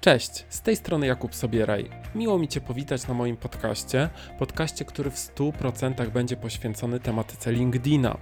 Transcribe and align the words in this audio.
Cześć, 0.00 0.46
z 0.48 0.62
tej 0.62 0.76
strony 0.76 1.06
Jakub 1.06 1.34
Sobieraj. 1.34 1.90
Miło 2.14 2.38
mi 2.38 2.48
Cię 2.48 2.60
powitać 2.60 3.06
na 3.08 3.14
moim 3.14 3.36
podcaście, 3.36 4.08
podcaście, 4.38 4.84
który 4.84 5.10
w 5.10 5.14
100% 5.14 6.10
będzie 6.10 6.36
poświęcony 6.36 7.00
tematyce 7.00 7.52
LinkedIna. 7.52 8.18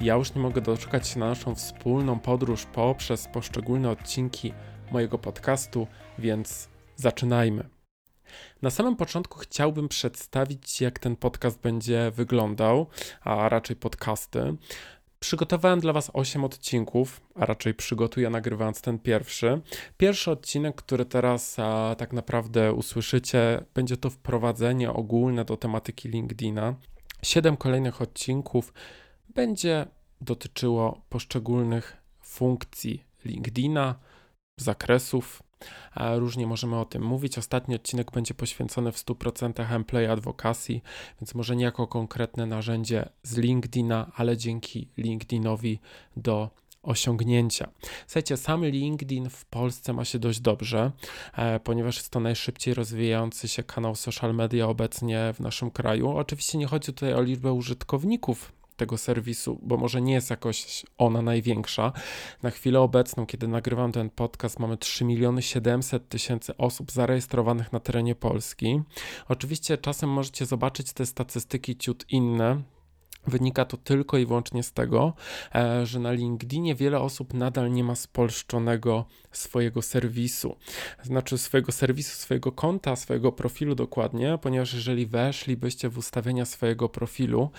Ja 0.00 0.14
już 0.14 0.34
nie 0.34 0.40
mogę 0.40 0.60
doczekać 0.60 1.08
się 1.08 1.20
na 1.20 1.28
naszą 1.28 1.54
wspólną 1.54 2.18
podróż 2.18 2.66
poprzez 2.72 3.28
poszczególne 3.28 3.90
odcinki 3.90 4.52
mojego 4.92 5.18
podcastu, 5.18 5.86
więc 6.18 6.68
zaczynajmy. 6.96 7.68
Na 8.62 8.70
samym 8.70 8.96
początku 8.96 9.38
chciałbym 9.38 9.88
przedstawić, 9.88 10.80
jak 10.80 10.98
ten 10.98 11.16
podcast 11.16 11.60
będzie 11.60 12.10
wyglądał, 12.10 12.86
a 13.20 13.48
raczej 13.48 13.76
podcasty. 13.76 14.56
Przygotowałem 15.24 15.80
dla 15.80 15.92
Was 15.92 16.10
8 16.12 16.44
odcinków, 16.44 17.20
a 17.34 17.46
raczej 17.46 17.74
przygotuję 17.74 18.30
nagrywając 18.30 18.80
ten 18.80 18.98
pierwszy. 18.98 19.60
Pierwszy 19.96 20.30
odcinek, 20.30 20.76
który 20.76 21.04
teraz 21.04 21.58
a, 21.58 21.94
tak 21.98 22.12
naprawdę 22.12 22.72
usłyszycie, 22.72 23.64
będzie 23.74 23.96
to 23.96 24.10
wprowadzenie 24.10 24.92
ogólne 24.92 25.44
do 25.44 25.56
tematyki 25.56 26.08
LinkedIna. 26.08 26.74
Siedem 27.22 27.56
kolejnych 27.56 28.02
odcinków 28.02 28.72
będzie 29.34 29.86
dotyczyło 30.20 31.02
poszczególnych 31.08 31.96
funkcji 32.22 33.04
LinkedIna, 33.24 33.94
zakresów, 34.60 35.42
Różnie 35.96 36.46
możemy 36.46 36.80
o 36.80 36.84
tym 36.84 37.02
mówić. 37.02 37.38
Ostatni 37.38 37.74
odcinek 37.74 38.10
będzie 38.10 38.34
poświęcony 38.34 38.92
w 38.92 38.96
100% 38.96 39.74
employee 39.74 40.06
advocacy, 40.06 40.80
więc 41.20 41.34
może 41.34 41.56
nie 41.56 41.64
jako 41.64 41.86
konkretne 41.86 42.46
narzędzie 42.46 43.08
z 43.22 43.36
LinkedIna, 43.36 44.12
ale 44.16 44.36
dzięki 44.36 44.88
LinkedInowi 44.96 45.80
do 46.16 46.50
osiągnięcia. 46.84 47.68
Słuchajcie, 48.06 48.36
sam 48.36 48.64
LinkedIn 48.64 49.30
w 49.30 49.44
Polsce 49.44 49.92
ma 49.92 50.04
się 50.04 50.18
dość 50.18 50.40
dobrze, 50.40 50.92
e, 51.36 51.60
ponieważ 51.60 51.96
jest 51.96 52.10
to 52.10 52.20
najszybciej 52.20 52.74
rozwijający 52.74 53.48
się 53.48 53.62
kanał 53.62 53.96
social 53.96 54.34
media 54.34 54.68
obecnie 54.68 55.32
w 55.34 55.40
naszym 55.40 55.70
kraju. 55.70 56.08
Oczywiście 56.08 56.58
nie 56.58 56.66
chodzi 56.66 56.86
tutaj 56.86 57.14
o 57.14 57.22
liczbę 57.22 57.52
użytkowników 57.52 58.52
tego 58.76 58.98
serwisu, 58.98 59.58
bo 59.62 59.76
może 59.76 60.02
nie 60.02 60.12
jest 60.12 60.30
jakoś 60.30 60.86
ona 60.98 61.22
największa. 61.22 61.92
Na 62.42 62.50
chwilę 62.50 62.80
obecną, 62.80 63.26
kiedy 63.26 63.48
nagrywam 63.48 63.92
ten 63.92 64.10
podcast, 64.10 64.58
mamy 64.58 64.76
3 64.76 65.04
miliony 65.04 65.42
700 65.42 66.08
tysięcy 66.08 66.56
osób 66.56 66.92
zarejestrowanych 66.92 67.72
na 67.72 67.80
terenie 67.80 68.14
Polski. 68.14 68.82
Oczywiście 69.28 69.78
czasem 69.78 70.10
możecie 70.10 70.46
zobaczyć 70.46 70.92
te 70.92 71.06
statystyki 71.06 71.76
ciut 71.76 72.04
inne, 72.08 72.62
Wynika 73.26 73.64
to 73.64 73.76
tylko 73.76 74.18
i 74.18 74.26
wyłącznie 74.26 74.62
z 74.62 74.72
tego, 74.72 75.12
e, 75.54 75.86
że 75.86 75.98
na 75.98 76.12
LinkedInie 76.12 76.74
wiele 76.74 77.00
osób 77.00 77.34
nadal 77.34 77.72
nie 77.72 77.84
ma 77.84 77.94
spolszczonego 77.94 79.04
swojego 79.32 79.82
serwisu. 79.82 80.56
Znaczy 81.02 81.38
swojego 81.38 81.72
serwisu, 81.72 82.16
swojego 82.16 82.52
konta, 82.52 82.96
swojego 82.96 83.32
profilu 83.32 83.74
dokładnie, 83.74 84.38
ponieważ 84.42 84.74
jeżeli 84.74 85.06
weszlibyście 85.06 85.88
w 85.88 85.98
ustawienia 85.98 86.44
swojego 86.44 86.88
profilu, 86.88 87.50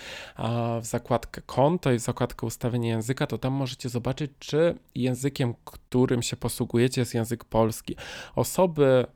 w 0.80 0.86
zakładkę 0.86 1.42
konto 1.46 1.92
i 1.92 1.98
w 1.98 2.00
zakładkę 2.00 2.46
ustawienia 2.46 2.88
języka, 2.88 3.26
to 3.26 3.38
tam 3.38 3.52
możecie 3.52 3.88
zobaczyć, 3.88 4.30
czy 4.38 4.74
językiem, 4.94 5.54
którym 5.64 6.22
się 6.22 6.36
posługujecie, 6.36 7.00
jest 7.00 7.14
język 7.14 7.44
polski. 7.44 7.96
Osoby 8.34 9.06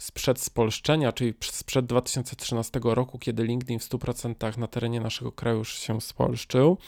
sprzed 0.00 0.40
spolszczenia, 0.40 1.12
czyli 1.12 1.34
sprzed 1.40 1.86
2013 1.86 2.80
roku, 2.84 3.18
kiedy 3.18 3.44
LinkedIn 3.44 3.78
w 3.78 3.88
100% 3.88 4.58
na 4.58 4.66
terenie 4.66 5.00
naszego 5.00 5.32
kraju 5.32 5.58
już 5.58 5.78
się 5.78 6.00
spolszczył, 6.00 6.78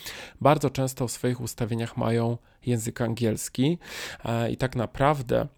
bardzo 0.41 0.71
często 0.71 1.09
w 1.09 1.13
swoich 1.13 1.41
ustawieniach 1.41 1.97
mają 1.97 2.39
język 2.67 3.01
angielski. 3.01 3.79
E, 4.25 4.51
i 4.51 4.57
tak 4.57 4.77
naprawdę 4.77 5.49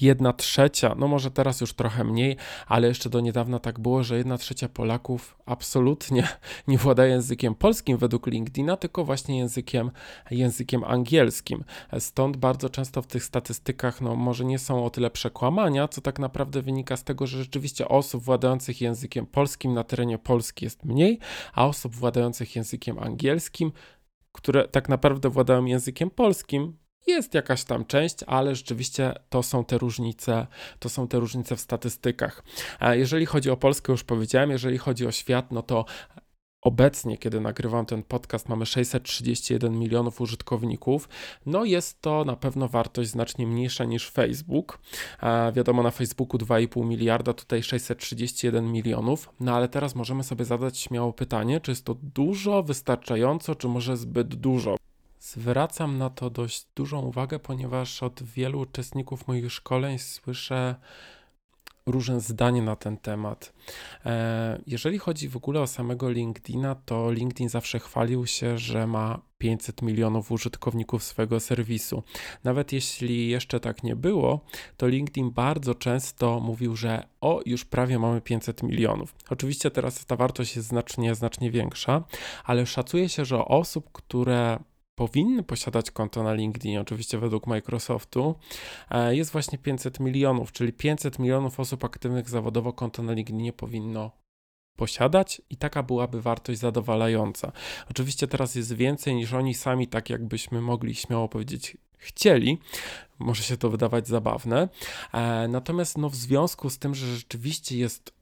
jedna 0.00 0.32
trzecia, 0.32 0.94
no 0.98 1.08
może 1.08 1.30
teraz 1.30 1.60
już 1.60 1.72
trochę 1.72 2.04
mniej, 2.04 2.36
ale 2.66 2.88
jeszcze 2.88 3.10
do 3.10 3.20
niedawna 3.20 3.58
tak 3.58 3.80
było, 3.80 4.04
że 4.04 4.16
jedna 4.18 4.38
trzecia 4.38 4.68
Polaków 4.68 5.36
absolutnie 5.46 6.28
nie 6.68 6.78
włada 6.78 7.06
językiem 7.06 7.54
polskim 7.54 7.96
według 7.96 8.26
LinkedIna, 8.26 8.76
tylko 8.76 9.04
właśnie 9.04 9.38
językiem, 9.38 9.90
językiem 10.30 10.84
angielskim. 10.84 11.64
Stąd 11.98 12.36
bardzo 12.36 12.70
często 12.70 13.02
w 13.02 13.06
tych 13.06 13.24
statystykach, 13.24 14.00
no 14.00 14.16
może 14.16 14.44
nie 14.44 14.58
są 14.58 14.84
o 14.84 14.90
tyle 14.90 15.10
przekłamania, 15.10 15.88
co 15.88 16.00
tak 16.00 16.18
naprawdę 16.18 16.62
wynika 16.62 16.96
z 16.96 17.04
tego, 17.04 17.26
że 17.26 17.38
rzeczywiście 17.38 17.88
osób 17.88 18.22
władających 18.22 18.80
językiem 18.80 19.26
polskim 19.26 19.74
na 19.74 19.84
terenie 19.84 20.18
Polski 20.18 20.64
jest 20.64 20.84
mniej, 20.84 21.18
a 21.54 21.66
osób 21.66 21.94
władających 21.94 22.56
językiem 22.56 22.98
angielskim 22.98 23.72
które 24.32 24.68
tak 24.68 24.88
naprawdę 24.88 25.30
władają 25.30 25.64
językiem 25.64 26.10
polskim, 26.10 26.76
jest 27.08 27.34
jakaś 27.34 27.64
tam 27.64 27.84
część, 27.84 28.16
ale 28.26 28.54
rzeczywiście 28.54 29.14
to 29.28 29.42
są 29.42 29.64
te 29.64 29.78
różnice, 29.78 30.46
to 30.78 30.88
są 30.88 31.08
te 31.08 31.18
różnice 31.18 31.56
w 31.56 31.60
statystykach. 31.60 32.44
Jeżeli 32.92 33.26
chodzi 33.26 33.50
o 33.50 33.56
Polskę, 33.56 33.92
już 33.92 34.04
powiedziałem, 34.04 34.50
jeżeli 34.50 34.78
chodzi 34.78 35.06
o 35.06 35.12
świat, 35.12 35.52
no 35.52 35.62
to 35.62 35.84
Obecnie, 36.62 37.18
kiedy 37.18 37.40
nagrywam 37.40 37.86
ten 37.86 38.02
podcast, 38.02 38.48
mamy 38.48 38.66
631 38.66 39.78
milionów 39.78 40.20
użytkowników. 40.20 41.08
No 41.46 41.64
jest 41.64 42.02
to 42.02 42.24
na 42.24 42.36
pewno 42.36 42.68
wartość 42.68 43.10
znacznie 43.10 43.46
mniejsza 43.46 43.84
niż 43.84 44.10
Facebook. 44.10 44.78
Wiadomo, 45.52 45.82
na 45.82 45.90
Facebooku 45.90 46.38
2,5 46.38 46.86
miliarda, 46.86 47.32
tutaj 47.32 47.62
631 47.62 48.72
milionów. 48.72 49.28
No 49.40 49.56
ale 49.56 49.68
teraz 49.68 49.94
możemy 49.94 50.24
sobie 50.24 50.44
zadać 50.44 50.78
śmiało 50.78 51.12
pytanie, 51.12 51.60
czy 51.60 51.70
jest 51.70 51.84
to 51.84 51.96
dużo, 52.02 52.62
wystarczająco, 52.62 53.54
czy 53.54 53.68
może 53.68 53.96
zbyt 53.96 54.34
dużo. 54.34 54.76
Zwracam 55.20 55.98
na 55.98 56.10
to 56.10 56.30
dość 56.30 56.66
dużą 56.74 57.00
uwagę, 57.00 57.38
ponieważ 57.38 58.02
od 58.02 58.22
wielu 58.22 58.60
uczestników 58.60 59.28
moich 59.28 59.52
szkoleń 59.52 59.98
słyszę 59.98 60.74
różne 61.86 62.20
zdanie 62.20 62.62
na 62.62 62.76
ten 62.76 62.96
temat. 62.96 63.52
E, 64.06 64.60
jeżeli 64.66 64.98
chodzi 64.98 65.28
w 65.28 65.36
ogóle 65.36 65.60
o 65.60 65.66
samego 65.66 66.10
LinkedIna, 66.10 66.74
to 66.74 67.12
LinkedIn 67.12 67.48
zawsze 67.48 67.78
chwalił 67.78 68.26
się, 68.26 68.58
że 68.58 68.86
ma 68.86 69.20
500 69.38 69.82
milionów 69.82 70.32
użytkowników 70.32 71.02
swojego 71.02 71.40
serwisu. 71.40 72.02
Nawet 72.44 72.72
jeśli 72.72 73.28
jeszcze 73.28 73.60
tak 73.60 73.82
nie 73.82 73.96
było, 73.96 74.40
to 74.76 74.86
LinkedIn 74.86 75.30
bardzo 75.30 75.74
często 75.74 76.40
mówił, 76.40 76.76
że 76.76 77.06
o, 77.20 77.40
już 77.46 77.64
prawie 77.64 77.98
mamy 77.98 78.20
500 78.20 78.62
milionów. 78.62 79.14
Oczywiście 79.30 79.70
teraz 79.70 80.06
ta 80.06 80.16
wartość 80.16 80.56
jest 80.56 80.68
znacznie, 80.68 81.14
znacznie 81.14 81.50
większa, 81.50 82.04
ale 82.44 82.66
szacuje 82.66 83.08
się, 83.08 83.24
że 83.24 83.44
osób, 83.44 83.92
które 83.92 84.58
powinny 84.98 85.42
posiadać 85.42 85.90
konto 85.90 86.22
na 86.22 86.34
LinkedIn, 86.34 86.78
oczywiście 86.78 87.18
według 87.18 87.46
Microsoftu, 87.46 88.34
e, 88.90 89.16
jest 89.16 89.32
właśnie 89.32 89.58
500 89.58 90.00
milionów, 90.00 90.52
czyli 90.52 90.72
500 90.72 91.18
milionów 91.18 91.60
osób 91.60 91.84
aktywnych 91.84 92.28
zawodowo 92.28 92.72
konto 92.72 93.02
na 93.02 93.12
LinkedInie 93.12 93.52
powinno 93.52 94.10
posiadać 94.76 95.42
i 95.50 95.56
taka 95.56 95.82
byłaby 95.82 96.22
wartość 96.22 96.60
zadowalająca. 96.60 97.52
Oczywiście 97.90 98.26
teraz 98.26 98.54
jest 98.54 98.72
więcej 98.72 99.14
niż 99.14 99.32
oni 99.32 99.54
sami, 99.54 99.88
tak 99.88 100.10
jakbyśmy 100.10 100.60
mogli 100.60 100.94
śmiało 100.94 101.28
powiedzieć, 101.28 101.76
chcieli. 101.98 102.58
Może 103.18 103.42
się 103.42 103.56
to 103.56 103.70
wydawać 103.70 104.08
zabawne. 104.08 104.68
E, 105.12 105.48
natomiast 105.48 105.98
no, 105.98 106.08
w 106.10 106.14
związku 106.14 106.70
z 106.70 106.78
tym, 106.78 106.94
że 106.94 107.06
rzeczywiście 107.16 107.78
jest 107.78 108.18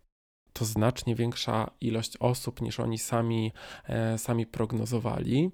to 0.53 0.65
znacznie 0.65 1.15
większa 1.15 1.71
ilość 1.81 2.17
osób 2.17 2.61
niż 2.61 2.81
oni 2.81 2.99
sami, 2.99 3.53
e, 3.89 4.19
sami 4.19 4.47
prognozowali, 4.47 5.51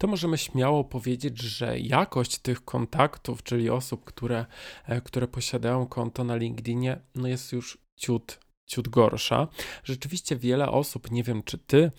to 0.00 0.06
możemy 0.06 0.38
śmiało 0.38 0.84
powiedzieć, 0.84 1.38
że 1.38 1.78
jakość 1.78 2.38
tych 2.38 2.64
kontaktów, 2.64 3.42
czyli 3.42 3.70
osób, 3.70 4.04
które, 4.04 4.46
e, 4.86 5.00
które 5.00 5.28
posiadają 5.28 5.86
konto 5.86 6.24
na 6.24 6.36
LinkedInie, 6.36 7.00
no 7.14 7.28
jest 7.28 7.52
już 7.52 7.78
ciut 7.96 8.49
ciut 8.70 8.88
gorsza. 8.88 9.48
Rzeczywiście 9.84 10.36
wiele 10.36 10.68
osób, 10.68 11.10
nie 11.10 11.22
wiem 11.22 11.42
czy 11.42 11.58
ty 11.58 11.90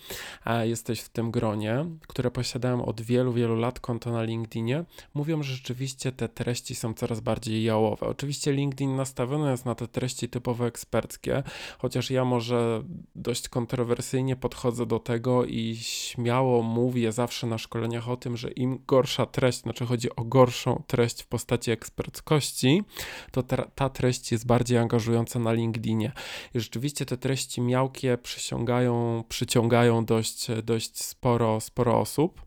jesteś 0.62 1.00
w 1.00 1.08
tym 1.08 1.30
gronie, 1.30 1.86
które 2.08 2.30
posiadają 2.30 2.84
od 2.84 3.00
wielu, 3.00 3.32
wielu 3.32 3.56
lat 3.56 3.80
konto 3.80 4.12
na 4.12 4.22
LinkedInie, 4.22 4.84
mówią, 5.14 5.42
że 5.42 5.54
rzeczywiście 5.54 6.12
te 6.12 6.28
treści 6.28 6.74
są 6.74 6.94
coraz 6.94 7.20
bardziej 7.20 7.64
jałowe. 7.64 8.06
Oczywiście 8.06 8.52
LinkedIn 8.52 8.96
nastawiony 8.96 9.50
jest 9.50 9.64
na 9.64 9.74
te 9.74 9.88
treści 9.88 10.28
typowo 10.28 10.66
eksperckie, 10.66 11.42
chociaż 11.78 12.10
ja 12.10 12.24
może 12.24 12.82
dość 13.14 13.48
kontrowersyjnie 13.48 14.36
podchodzę 14.36 14.86
do 14.86 14.98
tego 14.98 15.44
i 15.44 15.76
śmiało 15.80 16.62
mówię 16.62 17.12
zawsze 17.12 17.46
na 17.46 17.58
szkoleniach 17.58 18.08
o 18.08 18.16
tym, 18.16 18.36
że 18.36 18.50
im 18.50 18.78
gorsza 18.86 19.26
treść, 19.26 19.60
znaczy 19.60 19.86
chodzi 19.86 20.16
o 20.16 20.24
gorszą 20.24 20.82
treść 20.86 21.22
w 21.22 21.26
postaci 21.26 21.70
eksperckości, 21.70 22.82
to 23.30 23.42
ta, 23.42 23.56
ta 23.74 23.88
treść 23.88 24.32
jest 24.32 24.46
bardziej 24.46 24.78
angażująca 24.78 25.38
na 25.38 25.52
LinkedInie 25.52 26.12
rzeczywiście 26.62 27.06
te 27.06 27.16
treści 27.16 27.60
miałkie 27.60 28.18
przyciągają, 28.18 29.24
przyciągają 29.28 30.04
dość, 30.04 30.46
dość 30.62 31.02
sporo, 31.02 31.60
sporo 31.60 32.00
osób. 32.00 32.42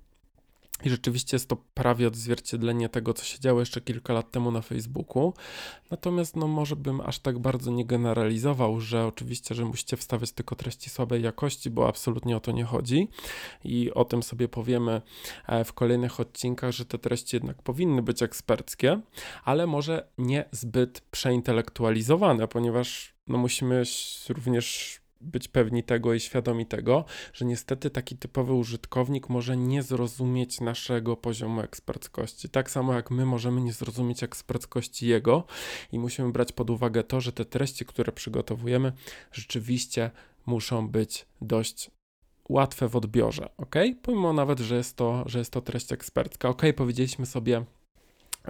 I 0.84 0.90
rzeczywiście 0.90 1.36
jest 1.36 1.50
to 1.50 1.58
prawie 1.74 2.08
odzwierciedlenie 2.08 2.90
tego, 2.90 3.14
co 3.14 3.26
się 3.26 3.40
działo 3.40 3.60
jeszcze 3.60 3.82
kilka 3.82 4.14
lat 4.14 4.32
temu 4.32 4.52
na 4.52 4.62
Facebooku. 4.62 5.34
Natomiast, 5.92 6.36
no, 6.36 6.48
może 6.48 6.76
bym 6.76 7.02
aż 7.02 7.20
tak 7.20 7.40
bardzo 7.40 7.72
nie 7.72 7.86
generalizował, 7.86 8.80
że 8.80 9.06
oczywiście, 9.06 9.56
że 9.56 9.66
musicie 9.66 9.98
wstawiać 9.98 10.32
tylko 10.32 10.56
treści 10.56 10.90
słabej 10.90 11.24
jakości, 11.24 11.70
bo 11.70 11.88
absolutnie 11.88 12.38
o 12.38 12.40
to 12.40 12.52
nie 12.52 12.64
chodzi. 12.64 13.08
I 13.64 13.92
o 13.94 14.06
tym 14.06 14.24
sobie 14.24 14.48
powiemy 14.48 15.02
e, 15.48 15.64
w 15.64 15.74
kolejnych 15.74 16.20
odcinkach, 16.20 16.72
że 16.72 16.86
te 16.86 16.98
treści 16.98 17.36
jednak 17.36 17.62
powinny 17.62 18.02
być 18.02 18.24
eksperckie, 18.24 19.02
ale 19.44 19.68
może 19.68 20.08
nie 20.18 20.46
zbyt 20.52 21.02
przeintelektualizowane, 21.02 22.48
ponieważ 22.48 23.15
no, 23.28 23.38
musimy 23.38 23.84
również 24.30 25.00
być 25.22 25.48
pewni 25.48 25.84
tego 25.84 26.14
i 26.14 26.20
świadomi 26.20 26.66
tego, 26.66 27.06
że 27.34 27.46
niestety 27.46 27.90
taki 27.90 28.18
typowy 28.18 28.54
użytkownik 28.54 29.30
może 29.30 29.58
nie 29.58 29.84
zrozumieć 29.84 30.62
naszego 30.62 31.18
poziomu 31.18 31.62
eksperckości. 31.62 32.50
Tak 32.50 32.72
samo 32.72 32.94
jak 32.94 33.12
my 33.12 33.26
możemy 33.26 33.62
nie 33.62 33.74
zrozumieć 33.74 34.24
eksperckości 34.24 35.08
jego 35.08 35.44
i 35.92 36.00
musimy 36.00 36.32
brać 36.32 36.52
pod 36.52 36.70
uwagę 36.70 37.04
to, 37.04 37.22
że 37.22 37.32
te 37.32 37.46
treści, 37.46 37.86
które 37.86 38.12
przygotowujemy, 38.12 38.94
rzeczywiście 39.32 40.12
muszą 40.46 40.88
być 40.88 41.26
dość 41.42 41.92
łatwe 42.50 42.88
w 42.88 42.96
odbiorze, 42.96 43.50
ok? 43.58 43.76
Pomimo 44.02 44.34
nawet, 44.34 44.60
że 44.60 44.76
jest 44.76 44.96
to, 44.96 45.24
że 45.26 45.40
jest 45.40 45.52
to 45.52 45.62
treść 45.62 45.92
ekspercka. 45.92 46.50
Ok, 46.50 46.62
powiedzieliśmy 46.76 47.26
sobie 47.26 47.66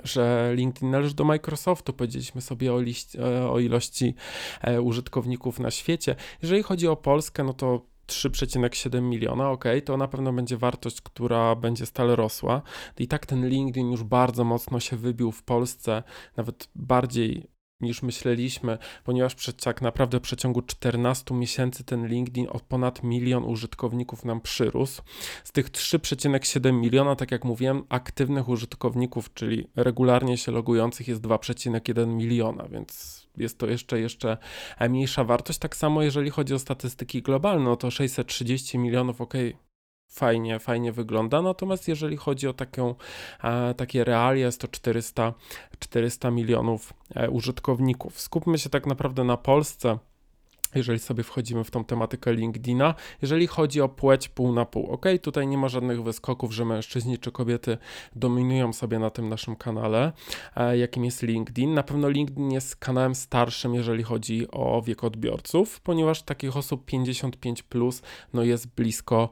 że 0.03 0.51
LinkedIn 0.56 0.92
należy 0.92 1.15
do 1.15 1.24
Microsoftu. 1.24 1.94
Powiedzieliśmy 1.94 2.42
sobie 2.42 2.74
o, 2.74 2.81
e, 2.81 3.50
o 3.50 3.59
ilości 3.59 4.15
e, 4.62 4.81
użytkowników 4.81 5.59
na 5.59 5.71
świecie. 5.71 6.15
Jeżeli 6.42 6.63
chodzi 6.63 6.88
o 6.88 6.95
Polskę, 6.95 7.44
no 7.44 7.53
to 7.53 7.81
3,7 8.07 9.01
miliona, 9.01 9.51
ok, 9.51 9.65
to 9.86 9.97
na 9.97 10.07
pewno 10.07 10.33
będzie 10.33 10.57
wartość, 10.57 11.01
która 11.01 11.56
będzie 11.56 11.86
stale 11.86 12.15
rosła. 12.15 12.62
I 13.00 13.07
tak 13.07 13.25
ten 13.25 13.50
LinkedIn 13.50 13.92
już 13.92 14.03
bardzo 14.03 14.44
mocno 14.44 14.80
się 14.80 14.97
wybił 14.97 15.31
w 15.31 15.44
Polsce, 15.44 16.03
nawet 16.38 16.69
bardziej 16.75 17.55
niż 17.81 18.01
myśleliśmy, 18.01 18.77
ponieważ 19.04 19.36
tak 19.63 19.81
naprawdę 19.81 20.19
w 20.19 20.22
przeciągu 20.22 20.62
14 20.62 21.36
miesięcy 21.36 21.83
ten 21.83 22.07
LinkedIn 22.07 22.48
o 22.50 22.60
ponad 22.60 23.04
milion 23.04 23.44
użytkowników 23.44 24.25
nam 24.25 24.42
przyrósł. 24.42 25.01
Z 25.44 25.51
tych 25.51 25.72
3,7 25.72 26.74
miliona, 26.74 27.16
tak 27.16 27.31
jak 27.31 27.45
mówiłem, 27.45 27.83
aktywnych 27.89 28.50
użytkowników, 28.50 29.33
czyli 29.33 29.68
regularnie 29.75 30.38
się 30.38 30.51
logujących 30.51 31.07
jest 31.07 31.22
2,1 31.22 32.07
miliona, 32.07 32.68
więc 32.68 33.25
jest 33.38 33.57
to 33.57 33.68
jeszcze, 33.68 34.00
jeszcze 34.00 34.38
mniejsza 34.89 35.24
wartość. 35.24 35.60
Tak 35.60 35.75
samo 35.75 36.01
jeżeli 36.01 36.30
chodzi 36.30 36.54
o 36.54 36.60
statystyki 36.60 37.21
globalne, 37.21 37.66
no 37.66 37.75
to 37.75 37.92
630 37.92 38.78
milionów, 38.78 39.21
ok, 39.21 39.33
fajnie, 40.07 40.60
fajnie 40.60 40.92
wygląda. 40.92 41.42
Natomiast 41.42 41.88
jeżeli 41.88 42.18
chodzi 42.18 42.48
o 42.48 42.54
taką, 42.54 42.96
takie 43.78 44.04
realia, 44.04 44.46
jest 44.46 44.62
to 44.62 44.68
400, 44.68 45.34
400 45.80 46.31
milionów 46.31 46.94
e, 47.16 47.30
użytkowników. 47.30 48.19
Skupmy 48.19 48.57
się 48.57 48.69
tak 48.69 48.88
naprawdę 48.88 49.24
na 49.24 49.38
Polsce 49.38 50.00
jeżeli 50.75 51.00
sobie 51.00 51.24
wchodzimy 51.24 51.63
w 51.63 51.72
tą 51.72 51.86
tematykę 51.86 52.34
LinkedIna. 52.34 52.96
Jeżeli 53.22 53.48
chodzi 53.48 53.81
o 53.81 53.90
płeć 53.90 54.30
pół 54.30 54.54
na 54.54 54.66
pół, 54.66 54.92
ok, 54.92 55.06
tutaj 55.22 55.48
nie 55.48 55.57
ma 55.57 55.68
żadnych 55.68 56.04
wyskoków, 56.04 56.54
że 56.54 56.66
mężczyźni 56.66 57.18
czy 57.18 57.31
kobiety 57.31 57.78
dominują 58.16 58.74
sobie 58.74 59.00
na 59.00 59.10
tym 59.10 59.30
naszym 59.30 59.56
kanale, 59.56 60.12
e, 60.56 60.78
jakim 60.78 61.06
jest 61.06 61.22
LinkedIn. 61.22 61.74
Na 61.74 61.84
pewno 61.84 62.10
LinkedIn 62.10 62.52
jest 62.52 62.75
kanałem 62.75 63.16
starszym, 63.16 63.74
jeżeli 63.74 64.04
chodzi 64.04 64.48
o 64.52 64.81
wiek 64.81 65.04
odbiorców, 65.04 65.81
ponieważ 65.81 66.24
takich 66.24 66.57
osób 66.57 66.86
55 66.86 67.63
plus 67.63 68.02
no 68.34 68.44
jest 68.44 68.68
blisko 68.68 69.30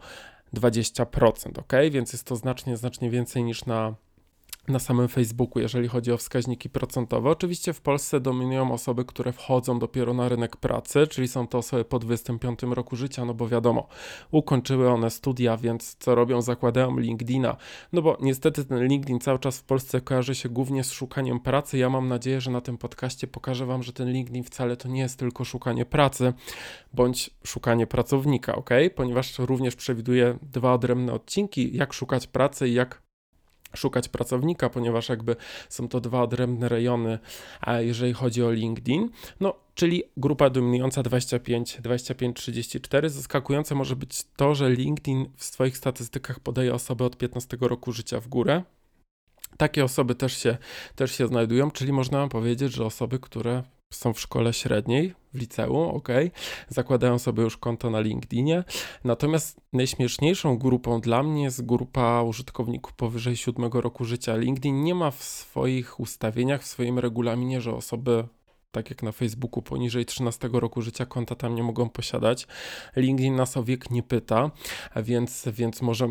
20%, 0.54 1.60
ok? 1.60 1.74
Więc 1.92 2.14
jest 2.14 2.28
to 2.28 2.36
znacznie, 2.36 2.78
znacznie 2.78 3.10
więcej 3.10 3.44
niż 3.44 3.66
na 3.66 3.96
na 4.68 4.80
samym 4.80 5.08
Facebooku, 5.08 5.62
jeżeli 5.62 5.88
chodzi 5.88 6.12
o 6.12 6.18
wskaźniki 6.18 6.70
procentowe. 6.70 7.30
Oczywiście 7.30 7.74
w 7.74 7.82
Polsce 7.82 8.20
dominują 8.20 8.72
osoby, 8.72 9.06
które 9.06 9.32
wchodzą 9.32 9.80
dopiero 9.80 10.14
na 10.14 10.30
rynek 10.30 10.58
pracy, 10.58 11.08
czyli 11.08 11.28
są 11.28 11.48
to 11.48 11.58
osoby 11.58 11.86
po 11.86 12.00
25 12.00 12.60
roku 12.64 12.96
życia, 12.96 13.26
no 13.26 13.34
bo 13.34 13.48
wiadomo, 13.48 13.88
ukończyły 14.32 14.90
one 14.90 15.10
studia, 15.10 15.58
więc 15.58 15.96
co 16.00 16.16
robią? 16.16 16.42
Zakładają 16.42 16.98
LinkedIna. 16.98 17.58
No 17.94 18.02
bo 18.02 18.18
niestety 18.22 18.66
ten 18.66 18.88
LinkedIn 18.88 19.20
cały 19.20 19.40
czas 19.40 19.60
w 19.60 19.64
Polsce 19.64 20.02
kojarzy 20.02 20.36
się 20.36 20.50
głównie 20.50 20.84
z 20.84 20.92
szukaniem 20.92 21.40
pracy. 21.40 21.78
Ja 21.78 21.90
mam 21.90 22.08
nadzieję, 22.08 22.42
że 22.42 22.52
na 22.52 22.62
tym 22.62 22.78
podcaście 22.78 23.28
pokażę 23.28 23.66
Wam, 23.66 23.84
że 23.84 23.94
ten 23.94 24.12
LinkedIn 24.12 24.44
wcale 24.44 24.78
to 24.78 24.88
nie 24.88 25.02
jest 25.02 25.20
tylko 25.20 25.44
szukanie 25.44 25.86
pracy 25.86 26.34
bądź 26.94 27.30
szukanie 27.44 27.88
pracownika, 27.88 28.56
ok? 28.56 28.70
Ponieważ 28.96 29.40
również 29.40 29.76
przewiduje 29.76 30.38
dwa 30.42 30.74
odrębne 30.74 31.14
odcinki, 31.14 31.78
jak 31.78 31.94
szukać 31.94 32.28
pracy 32.28 32.70
i 32.70 32.74
jak 32.74 33.03
szukać 33.76 34.10
pracownika, 34.10 34.70
ponieważ 34.70 35.10
jakby 35.10 35.36
są 35.70 35.88
to 35.88 36.02
dwa 36.02 36.22
odrębne 36.22 36.70
rejony, 36.70 37.20
jeżeli 37.80 38.14
chodzi 38.14 38.44
o 38.44 38.52
LinkedIn. 38.52 39.10
No, 39.40 39.56
czyli 39.76 40.04
grupa 40.18 40.50
dominująca 40.50 41.02
25-34. 41.02 43.10
Zaskakujące 43.10 43.76
może 43.76 43.96
być 43.96 44.24
to, 44.36 44.56
że 44.56 44.70
LinkedIn 44.70 45.26
w 45.36 45.44
swoich 45.44 45.78
statystykach 45.78 46.40
podaje 46.40 46.74
osoby 46.74 47.04
od 47.04 47.18
15 47.18 47.58
roku 47.62 47.92
życia 47.92 48.20
w 48.20 48.28
górę. 48.28 48.64
Takie 49.58 49.84
osoby 49.84 50.16
też 50.16 50.38
się, 50.38 50.58
też 50.96 51.12
się 51.12 51.28
znajdują, 51.28 51.72
czyli 51.72 51.94
można 51.94 52.28
powiedzieć, 52.28 52.74
że 52.74 52.86
osoby, 52.86 53.20
które 53.20 53.64
są 53.96 54.14
w 54.14 54.20
szkole 54.20 54.54
średniej, 54.54 55.14
w 55.34 55.40
liceum, 55.40 55.96
ok, 55.96 56.10
zakładają 56.70 57.20
sobie 57.20 57.44
już 57.44 57.58
konto 57.58 57.90
na 57.90 58.00
LinkedInie. 58.00 58.64
Natomiast 59.04 59.62
najśmieszniejszą 59.74 60.58
grupą 60.58 61.02
dla 61.02 61.24
mnie 61.24 61.44
jest 61.44 61.66
grupa 61.66 62.22
użytkowników 62.22 62.94
powyżej 62.94 63.38
7 63.38 63.72
roku 63.74 64.06
życia. 64.06 64.36
LinkedIn 64.36 64.84
nie 64.84 64.96
ma 64.96 65.12
w 65.12 65.24
swoich 65.24 66.00
ustawieniach, 66.00 66.62
w 66.62 66.68
swoim 66.68 67.00
regulaminie, 67.00 67.62
że 67.62 67.76
osoby 67.76 68.28
tak 68.72 68.90
jak 68.90 69.04
na 69.04 69.12
Facebooku, 69.12 69.62
poniżej 69.62 70.06
13 70.06 70.50
roku 70.54 70.82
życia 70.82 71.06
konta 71.06 71.36
tam 71.36 71.56
nie 71.56 71.64
mogą 71.64 71.90
posiadać. 71.90 72.48
LinkedIn 72.96 73.36
nas 73.36 73.58
o 73.58 73.64
wiek 73.64 73.92
nie 73.92 74.04
pyta, 74.04 74.52
więc, 74.96 75.48
więc 75.54 75.82
może 75.82 76.08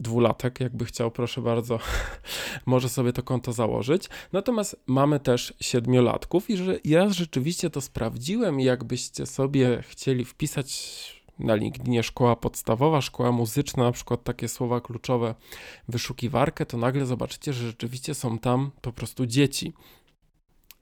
dwulatek, 0.00 0.60
jakby 0.60 0.84
chciał, 0.84 1.10
proszę 1.10 1.42
bardzo, 1.42 1.78
może 2.66 2.88
sobie 2.88 3.12
to 3.12 3.22
konto 3.22 3.52
założyć. 3.52 4.08
Natomiast 4.32 4.76
mamy 4.86 5.20
też 5.20 5.54
siedmiolatków 5.60 6.50
i 6.50 6.56
że 6.56 6.78
ja 6.84 7.10
rzeczywiście 7.10 7.70
to 7.70 7.80
sprawdziłem. 7.80 8.60
Jakbyście 8.60 9.26
sobie 9.26 9.82
chcieli 9.82 10.24
wpisać 10.24 11.24
na 11.38 11.54
LinkedInie 11.54 12.02
szkoła 12.02 12.36
podstawowa, 12.36 13.00
szkoła 13.00 13.32
muzyczna, 13.32 13.84
na 13.84 13.92
przykład 13.92 14.24
takie 14.24 14.48
słowa 14.48 14.80
kluczowe, 14.80 15.34
wyszukiwarkę, 15.88 16.66
to 16.66 16.76
nagle 16.76 17.06
zobaczycie, 17.06 17.52
że 17.52 17.66
rzeczywiście 17.66 18.14
są 18.14 18.38
tam 18.38 18.70
po 18.80 18.92
prostu 18.92 19.26
dzieci. 19.26 19.72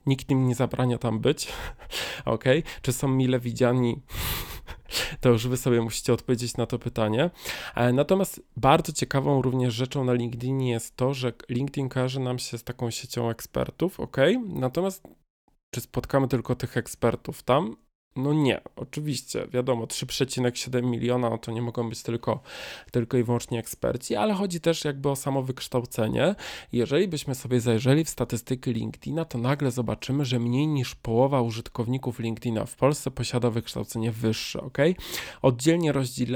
Nikt 0.06 0.30
im 0.30 0.48
nie 0.48 0.54
zabrania 0.54 0.98
tam 0.98 1.20
być, 1.20 1.48
ok? 2.24 2.44
Czy 2.82 2.92
są 2.92 3.08
mile 3.08 3.40
widziani? 3.40 4.02
to 5.20 5.28
już 5.28 5.48
wy 5.48 5.56
sobie 5.56 5.80
musicie 5.80 6.12
odpowiedzieć 6.12 6.56
na 6.56 6.66
to 6.66 6.78
pytanie. 6.78 7.30
E, 7.74 7.92
natomiast 7.92 8.40
bardzo 8.56 8.92
ciekawą 8.92 9.42
również 9.42 9.74
rzeczą 9.74 10.04
na 10.04 10.12
LinkedInie 10.12 10.70
jest 10.70 10.96
to, 10.96 11.14
że 11.14 11.32
LinkedIn 11.48 11.88
kojarzy 11.88 12.20
nam 12.20 12.38
się 12.38 12.58
z 12.58 12.64
taką 12.64 12.90
siecią 12.90 13.30
ekspertów, 13.30 14.00
ok? 14.00 14.16
Natomiast 14.46 15.08
czy 15.74 15.80
spotkamy 15.80 16.28
tylko 16.28 16.54
tych 16.54 16.76
ekspertów 16.76 17.42
tam? 17.42 17.76
No 18.16 18.32
nie, 18.32 18.60
oczywiście, 18.76 19.46
wiadomo, 19.48 19.84
3,7 19.84 20.82
miliona 20.82 21.30
no 21.30 21.38
to 21.38 21.52
nie 21.52 21.62
mogą 21.62 21.88
być 21.88 22.02
tylko, 22.02 22.40
tylko 22.90 23.16
i 23.16 23.22
wyłącznie 23.22 23.58
eksperci, 23.58 24.16
ale 24.16 24.34
chodzi 24.34 24.60
też 24.60 24.84
jakby 24.84 25.10
o 25.10 25.16
samo 25.16 25.42
wykształcenie. 25.42 26.34
Jeżeli 26.72 27.08
byśmy 27.08 27.34
sobie 27.34 27.60
zajrzeli 27.60 28.04
w 28.04 28.08
statystyki 28.08 28.72
LinkedIna, 28.72 29.24
to 29.24 29.38
nagle 29.38 29.70
zobaczymy, 29.70 30.24
że 30.24 30.38
mniej 30.38 30.66
niż 30.66 30.94
połowa 30.94 31.40
użytkowników 31.40 32.18
LinkedIna 32.18 32.64
w 32.64 32.76
Polsce 32.76 33.10
posiada 33.10 33.50
wykształcenie 33.50 34.12
wyższe, 34.12 34.60
ok? 34.60 34.78
Oddzielnie 35.42 35.92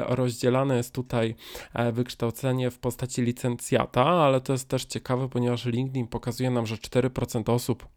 rozdzielane 0.08 0.76
jest 0.76 0.94
tutaj 0.94 1.34
e, 1.74 1.92
wykształcenie 1.92 2.70
w 2.70 2.78
postaci 2.78 3.22
licencjata, 3.22 4.04
ale 4.04 4.40
to 4.40 4.52
jest 4.52 4.68
też 4.68 4.84
ciekawe, 4.84 5.28
ponieważ 5.28 5.64
LinkedIn 5.64 6.06
pokazuje 6.06 6.50
nam, 6.50 6.66
że 6.66 6.76
4% 6.76 7.52
osób 7.52 7.88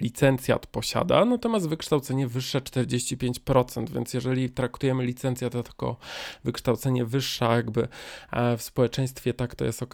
licencjat 0.00 0.66
posiada, 0.66 1.24
natomiast 1.24 1.68
wykształcenie 1.68 2.26
wyższe 2.26 2.60
45%, 2.60 3.88
więc 3.90 4.14
jeżeli 4.14 4.50
traktujemy 4.50 5.04
licencjat 5.04 5.54
jako 5.54 5.96
wykształcenie 6.44 7.04
wyższe, 7.04 7.44
jakby 7.44 7.88
e, 8.32 8.56
w 8.56 8.62
społeczeństwie 8.62 9.34
tak 9.34 9.54
to 9.54 9.64
jest 9.64 9.82
e, 9.82 9.86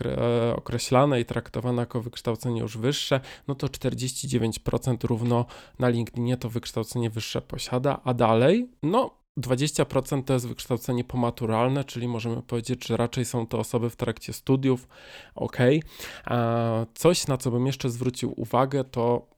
określane 0.56 1.20
i 1.20 1.24
traktowane 1.24 1.82
jako 1.82 2.00
wykształcenie 2.00 2.60
już 2.60 2.78
wyższe, 2.78 3.20
no 3.48 3.54
to 3.54 3.66
49% 3.66 5.04
równo 5.04 5.46
na 5.78 5.88
LinkedInie 5.88 6.36
to 6.36 6.48
wykształcenie 6.48 7.10
wyższe 7.10 7.42
posiada, 7.42 8.00
a 8.04 8.14
dalej, 8.14 8.70
no 8.82 9.18
20% 9.38 10.24
to 10.24 10.32
jest 10.32 10.48
wykształcenie 10.48 11.04
pomaturalne, 11.04 11.84
czyli 11.84 12.08
możemy 12.08 12.42
powiedzieć, 12.42 12.86
że 12.86 12.96
raczej 12.96 13.24
są 13.24 13.46
to 13.46 13.58
osoby 13.58 13.90
w 13.90 13.96
trakcie 13.96 14.32
studiów. 14.32 14.88
Ok. 15.34 15.56
Coś, 16.94 17.26
na 17.26 17.36
co 17.36 17.50
bym 17.50 17.66
jeszcze 17.66 17.90
zwrócił 17.90 18.40
uwagę, 18.40 18.84
to 18.84 19.37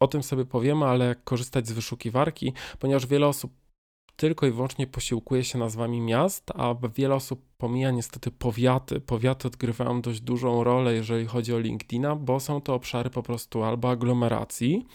o 0.00 0.08
tym 0.08 0.22
sobie 0.22 0.44
powiemy, 0.44 0.84
ale 0.84 1.06
jak 1.06 1.24
korzystać 1.24 1.68
z 1.68 1.72
wyszukiwarki, 1.72 2.52
ponieważ 2.78 3.06
wiele 3.06 3.26
osób 3.26 3.52
tylko 4.16 4.46
i 4.46 4.50
wyłącznie 4.50 4.86
posiłkuje 4.86 5.44
się 5.44 5.58
nazwami 5.58 6.00
miast, 6.00 6.50
a 6.54 6.74
wiele 6.94 7.14
osób 7.14 7.44
pomija 7.58 7.90
niestety 7.90 8.30
powiaty. 8.30 9.00
Powiaty 9.00 9.48
odgrywają 9.48 10.02
dość 10.02 10.20
dużą 10.20 10.64
rolę, 10.64 10.94
jeżeli 10.94 11.26
chodzi 11.26 11.54
o 11.54 11.58
LinkedIna, 11.58 12.16
bo 12.16 12.40
są 12.40 12.60
to 12.60 12.74
obszary 12.74 13.10
po 13.10 13.22
prostu 13.22 13.62
albo 13.62 13.90
aglomeracji. 13.90 14.86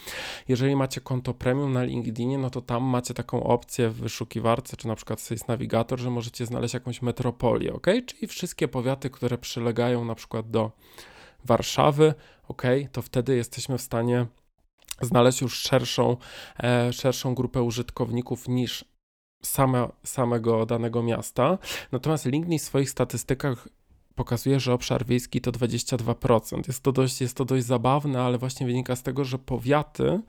Jeżeli 0.48 0.76
macie 0.76 1.02
konto 1.02 1.34
premium 1.34 1.74
na 1.74 1.84
LinkedInie, 1.84 2.38
no 2.38 2.50
to 2.50 2.62
tam 2.62 2.84
macie 2.84 3.14
taką 3.14 3.44
opcję 3.44 3.90
w 3.90 3.96
wyszukiwarce, 3.96 4.78
czy 4.78 4.88
na 4.88 4.96
przykład 4.96 5.22
Sales 5.22 5.48
Navigator, 5.48 6.00
że 6.00 6.10
możecie 6.10 6.46
znaleźć 6.46 6.74
jakąś 6.74 7.02
metropolię, 7.02 7.74
ok? 7.74 7.88
Czyli 8.06 8.28
wszystkie 8.28 8.68
powiaty, 8.68 9.10
które 9.10 9.38
przylegają 9.38 10.06
na 10.06 10.16
przykład 10.16 10.50
do 10.50 10.72
Warszawy, 11.46 12.14
ok, 12.48 12.64
to 12.92 13.02
wtedy 13.02 13.36
jesteśmy 13.36 13.78
w 13.78 13.82
stanie 13.82 14.26
znaleźć 15.02 15.42
już 15.42 15.60
szerszą, 15.60 16.18
e, 16.64 16.94
szerszą 16.94 17.36
grupę 17.36 17.62
użytkowników 17.62 18.48
niż 18.48 18.86
same, 19.44 19.90
samego 20.04 20.66
danego 20.66 21.04
miasta. 21.04 21.58
Natomiast 21.92 22.26
LinkedIn 22.26 22.60
w 22.60 22.62
swoich 22.62 22.90
statystykach 22.90 23.68
pokazuje, 24.16 24.60
że 24.60 24.74
obszar 24.74 25.06
wiejski 25.06 25.42
to 25.42 25.52
22%. 25.52 26.68
Jest 26.68 26.84
to 26.84 26.92
dość, 26.92 27.22
jest 27.22 27.38
to 27.38 27.46
dość 27.46 27.66
zabawne, 27.66 28.22
ale 28.22 28.38
właśnie 28.38 28.66
wynika 28.66 28.96
z 28.96 29.04
tego, 29.04 29.26
że 29.26 29.40
powiaty 29.40 30.22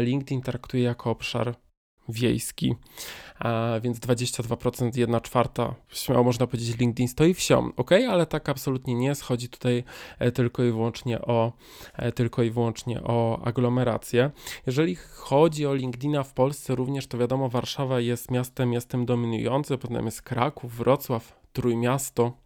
LinkedIn 0.00 0.42
traktuje 0.42 0.82
jako 0.82 1.10
obszar 1.10 1.54
wiejski, 2.08 2.74
a 3.38 3.80
więc 3.82 3.98
22%, 3.98 4.98
1 4.98 5.20
czwarta, 5.20 5.74
śmiało 5.88 6.24
można 6.24 6.46
powiedzieć, 6.46 6.78
LinkedIn 6.78 7.08
stoi 7.08 7.34
wsią, 7.34 7.70
ok, 7.76 7.90
ale 7.92 8.26
tak 8.26 8.48
absolutnie 8.48 8.94
nie 8.94 9.06
jest, 9.06 9.22
chodzi 9.22 9.48
tutaj 9.48 9.84
e, 10.18 10.32
tylko 10.32 10.64
i 10.64 10.70
wyłącznie 10.70 11.20
o, 11.22 11.52
e, 11.96 12.12
tylko 12.12 12.42
i 12.42 12.50
wyłącznie 12.50 13.02
o 13.02 13.42
aglomerację. 13.44 14.30
Jeżeli 14.66 14.94
chodzi 14.94 15.66
o 15.66 15.74
LinkedIna 15.74 16.22
w 16.22 16.32
Polsce 16.32 16.74
również, 16.74 17.06
to 17.06 17.18
wiadomo, 17.18 17.48
Warszawa 17.48 18.00
jest 18.00 18.30
miastem, 18.30 18.70
miastem 18.70 19.06
dominującym, 19.06 19.78
potem 19.78 20.04
jest 20.04 20.22
Kraków, 20.22 20.76
Wrocław, 20.76 21.40
Trójmiasto, 21.52 22.43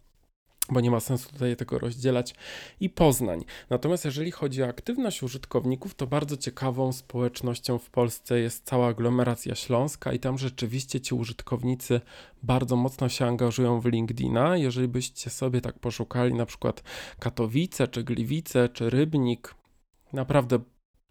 bo 0.71 0.81
nie 0.81 0.91
ma 0.91 0.99
sensu 0.99 1.29
tutaj 1.31 1.55
tego 1.55 1.79
rozdzielać, 1.79 2.35
i 2.79 2.89
Poznań. 2.89 3.45
Natomiast 3.69 4.05
jeżeli 4.05 4.31
chodzi 4.31 4.63
o 4.63 4.67
aktywność 4.67 5.23
użytkowników, 5.23 5.95
to 5.95 6.07
bardzo 6.07 6.37
ciekawą 6.37 6.93
społecznością 6.93 7.77
w 7.77 7.89
Polsce 7.89 8.39
jest 8.39 8.65
cała 8.65 8.87
aglomeracja 8.87 9.55
śląska 9.55 10.13
i 10.13 10.19
tam 10.19 10.37
rzeczywiście 10.37 11.01
ci 11.01 11.15
użytkownicy 11.15 12.01
bardzo 12.43 12.75
mocno 12.75 13.09
się 13.09 13.25
angażują 13.25 13.81
w 13.81 13.85
LinkedIna. 13.85 14.57
Jeżeli 14.57 14.87
byście 14.87 15.29
sobie 15.29 15.61
tak 15.61 15.79
poszukali 15.79 16.33
na 16.33 16.45
przykład 16.45 16.83
Katowice, 17.19 17.87
czy 17.87 18.03
Gliwice, 18.03 18.69
czy 18.69 18.89
Rybnik, 18.89 19.55
naprawdę 20.13 20.59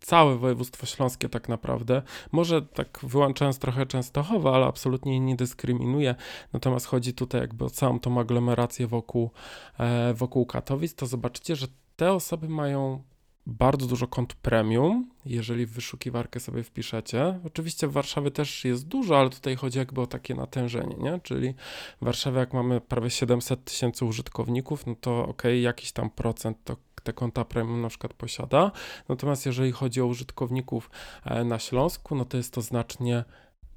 całe 0.01 0.37
województwo 0.37 0.87
śląskie 0.87 1.29
tak 1.29 1.49
naprawdę. 1.49 2.03
Może 2.33 2.63
tak 2.63 3.01
wyłączając 3.03 3.59
trochę 3.59 3.87
Częstochowa, 3.87 4.55
ale 4.55 4.67
absolutnie 4.67 5.21
nie 5.21 5.37
dyskryminuje. 5.37 6.15
Natomiast 6.53 6.87
chodzi 6.87 7.15
tutaj 7.15 7.41
jakby 7.41 7.65
o 7.65 7.71
całą 7.71 8.01
tą 8.01 8.21
aglomerację 8.21 8.87
wokół, 8.87 9.31
e, 9.79 10.15
wokół 10.15 10.47
Katowic, 10.47 10.95
to 10.95 11.07
zobaczycie, 11.07 11.57
że 11.57 11.67
te 11.97 12.13
osoby 12.13 12.49
mają 12.49 13.03
bardzo 13.47 13.87
dużo 13.87 14.07
kont 14.07 14.35
premium, 14.35 15.11
jeżeli 15.25 15.67
w 15.67 15.73
wyszukiwarkę 15.73 16.41
sobie 16.41 16.63
wpiszecie. 16.63 17.41
Oczywiście 17.47 17.87
w 17.87 17.93
Warszawie 17.93 18.31
też 18.31 18.65
jest 18.65 18.89
dużo, 18.89 19.19
ale 19.19 19.31
tutaj 19.31 19.57
chodzi 19.57 19.79
jakby 19.79 20.01
o 20.01 20.07
takie 20.07 20.35
natężenie, 20.35 20.97
nie? 20.99 21.21
Czyli 21.23 21.55
w 22.03 22.05
Warszawie 22.05 22.39
jak 22.39 22.53
mamy 22.55 22.81
prawie 22.81 23.11
700 23.11 23.65
tysięcy 23.65 24.05
użytkowników, 24.05 24.87
no 24.87 24.95
to 25.01 25.27
ok, 25.27 25.43
jakiś 25.63 25.93
tam 25.93 26.11
procent 26.11 26.59
to 26.65 26.77
te 27.09 27.13
konta 27.13 27.45
premium 27.45 27.81
na 27.81 27.89
przykład 27.89 28.15
posiada. 28.15 28.73
Natomiast 29.09 29.47
jeżeli 29.47 29.73
chodzi 29.73 30.01
o 30.01 30.07
użytkowników 30.07 30.91
e, 31.25 31.45
na 31.45 31.59
Śląsku, 31.59 32.15
no 32.15 32.25
to 32.25 32.37
jest 32.37 32.53
to 32.55 32.63
znacznie, 32.63 33.25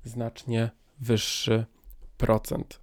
znacznie 0.04 0.72
wyższy 1.00 1.66
procent. 2.18 2.80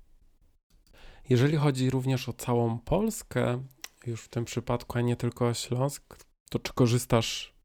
Jeżeli 1.28 1.56
chodzi 1.56 1.90
również 1.90 2.28
o 2.28 2.32
całą 2.32 2.78
Polskę, 2.78 3.62
już 4.06 4.22
w 4.22 4.28
tym 4.28 4.44
przypadku, 4.44 4.98
a 4.98 5.00
nie 5.00 5.16
tylko 5.16 5.46
o 5.46 5.54
Śląsk, 5.54 6.16
to 6.50 6.58
czy 6.58 6.72
korzystasz 6.72 7.57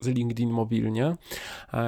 z 0.00 0.06
LinkedIn 0.06 0.50
mobilnie. 0.50 1.16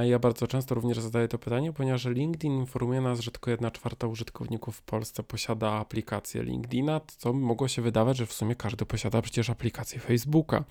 Ja 0.02 0.18
bardzo 0.18 0.46
często 0.46 0.74
również 0.74 1.00
zadaję 1.00 1.28
to 1.28 1.38
pytanie, 1.38 1.72
ponieważ 1.72 2.04
LinkedIn 2.04 2.52
informuje 2.52 3.00
nas, 3.00 3.20
że 3.20 3.30
tylko 3.30 3.50
1 3.50 3.70
czwarta 3.70 4.06
użytkowników 4.06 4.76
w 4.76 4.82
Polsce 4.82 5.22
posiada 5.22 5.72
aplikację 5.72 6.42
LinkedIna, 6.42 7.00
co 7.16 7.32
mogło 7.32 7.68
się 7.68 7.82
wydawać, 7.82 8.16
że 8.16 8.26
w 8.26 8.32
sumie 8.32 8.54
każdy 8.54 8.86
posiada 8.86 9.22
przecież 9.22 9.50
aplikację 9.50 10.00
Facebooka. 10.00 10.64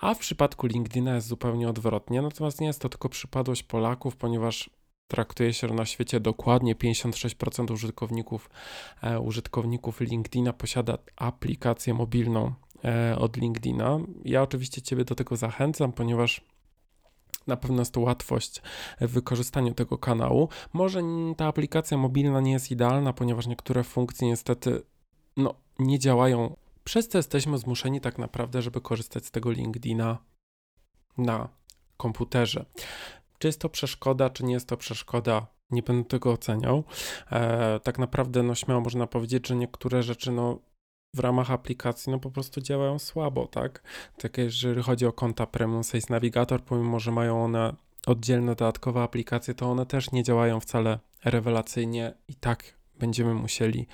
A 0.00 0.14
w 0.14 0.18
przypadku 0.18 0.66
LinkedIna 0.66 1.14
jest 1.14 1.26
zupełnie 1.26 1.68
odwrotnie, 1.68 2.22
natomiast 2.22 2.60
nie 2.60 2.66
jest 2.66 2.80
to 2.80 2.88
tylko 2.88 3.08
przypadłość 3.08 3.62
Polaków, 3.62 4.16
ponieważ 4.16 4.70
traktuje 5.08 5.52
się, 5.52 5.66
na 5.66 5.84
świecie 5.84 6.20
dokładnie 6.20 6.74
56% 6.74 7.72
użytkowników, 7.72 8.50
e, 9.02 9.20
użytkowników 9.20 10.00
LinkedIna 10.00 10.52
posiada 10.52 10.98
aplikację 11.16 11.94
mobilną 11.94 12.52
e, 12.84 13.18
od 13.18 13.36
LinkedIna. 13.36 13.98
Ja 14.24 14.42
oczywiście 14.42 14.82
Ciebie 14.82 15.04
do 15.04 15.14
tego 15.14 15.36
zachęcam, 15.36 15.92
ponieważ 15.92 16.40
na 17.46 17.56
pewno 17.56 17.78
jest 17.78 17.94
to 17.94 18.00
łatwość 18.00 18.62
w 19.00 19.10
wykorzystaniu 19.10 19.74
tego 19.74 19.98
kanału. 19.98 20.48
Może 20.72 21.02
ta 21.36 21.46
aplikacja 21.46 21.96
mobilna 21.96 22.40
nie 22.40 22.52
jest 22.52 22.70
idealna, 22.70 23.12
ponieważ 23.12 23.46
niektóre 23.46 23.84
funkcje 23.84 24.28
niestety 24.28 24.82
no, 25.36 25.54
nie 25.78 25.98
działają. 25.98 26.56
Przez 26.84 27.08
to 27.08 27.18
jesteśmy 27.18 27.58
zmuszeni 27.58 28.00
tak 28.00 28.18
naprawdę, 28.18 28.62
żeby 28.62 28.80
korzystać 28.80 29.26
z 29.26 29.30
tego 29.30 29.50
LinkedIna 29.50 30.18
na 31.18 31.48
komputerze. 31.96 32.64
Czy 33.38 33.48
jest 33.48 33.60
to 33.60 33.68
przeszkoda, 33.68 34.30
czy 34.30 34.44
nie 34.44 34.54
jest 34.54 34.68
to 34.68 34.76
przeszkoda, 34.76 35.46
nie 35.70 35.82
będę 35.82 36.08
tego 36.08 36.32
oceniał. 36.32 36.84
E, 37.30 37.80
tak 37.80 37.98
naprawdę, 37.98 38.42
no 38.42 38.54
śmiało 38.54 38.80
można 38.80 39.06
powiedzieć, 39.06 39.48
że 39.48 39.56
niektóre 39.56 40.02
rzeczy, 40.02 40.32
no 40.32 40.58
w 41.14 41.18
ramach 41.18 41.50
aplikacji 41.50 42.12
no 42.12 42.18
po 42.18 42.30
prostu 42.30 42.60
działają 42.60 42.98
słabo, 42.98 43.46
tak? 43.46 43.82
Tak 44.18 44.38
jeżeli 44.38 44.82
chodzi 44.82 45.06
o 45.06 45.12
konta 45.12 45.46
Premium 45.46 45.84
Sales 45.84 46.08
Navigator, 46.08 46.62
pomimo, 46.62 47.00
że 47.00 47.12
mają 47.12 47.44
one 47.44 47.74
oddzielne 48.06 48.54
dodatkowe 48.54 49.02
aplikacje, 49.02 49.54
to 49.54 49.70
one 49.70 49.86
też 49.86 50.12
nie 50.12 50.22
działają 50.22 50.60
wcale 50.60 50.98
rewelacyjnie 51.24 52.14
i 52.28 52.34
tak 52.34 52.74
będziemy 52.98 53.34
musieli 53.34 53.86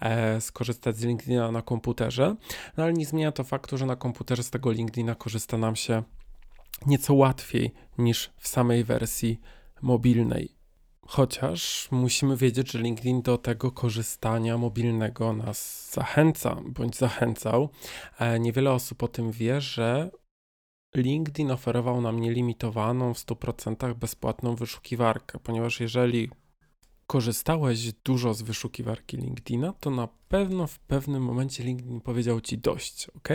e, 0.00 0.40
skorzystać 0.40 0.96
z 0.96 1.04
LinkedIna 1.04 1.52
na 1.52 1.62
komputerze, 1.62 2.36
no 2.76 2.84
ale 2.84 2.92
nie 2.92 3.06
zmienia 3.06 3.32
to 3.32 3.44
faktu, 3.44 3.78
że 3.78 3.86
na 3.86 3.96
komputerze 3.96 4.42
z 4.42 4.50
tego 4.50 4.72
LinkedIna 4.72 5.14
korzysta 5.14 5.58
nam 5.58 5.76
się 5.76 6.02
nieco 6.86 7.14
łatwiej 7.14 7.74
niż 7.98 8.30
w 8.36 8.48
samej 8.48 8.84
wersji 8.84 9.40
mobilnej. 9.82 10.57
Chociaż 11.10 11.88
musimy 11.90 12.36
wiedzieć, 12.36 12.72
że 12.72 12.78
LinkedIn 12.78 13.22
do 13.22 13.38
tego 13.38 13.72
korzystania 13.72 14.58
mobilnego 14.58 15.32
nas 15.32 15.90
zachęca, 15.92 16.56
bądź 16.64 16.96
zachęcał. 16.96 17.68
E, 18.18 18.40
niewiele 18.40 18.72
osób 18.72 19.02
o 19.02 19.08
tym 19.08 19.32
wie, 19.32 19.60
że 19.60 20.10
LinkedIn 20.94 21.50
oferował 21.50 22.00
nam 22.00 22.20
nielimitowaną 22.20 23.14
w 23.14 23.18
100% 23.18 23.94
bezpłatną 23.94 24.56
wyszukiwarkę, 24.56 25.38
ponieważ 25.38 25.80
jeżeli 25.80 26.30
korzystałeś 27.08 27.92
dużo 27.92 28.34
z 28.34 28.42
wyszukiwarki 28.42 29.16
LinkedIna, 29.16 29.72
to 29.80 29.90
na 29.90 30.08
pewno 30.28 30.66
w 30.66 30.78
pewnym 30.78 31.22
momencie 31.22 31.64
LinkedIn 31.64 32.00
powiedział 32.00 32.40
ci 32.40 32.58
dość, 32.58 33.06
ok? 33.16 33.28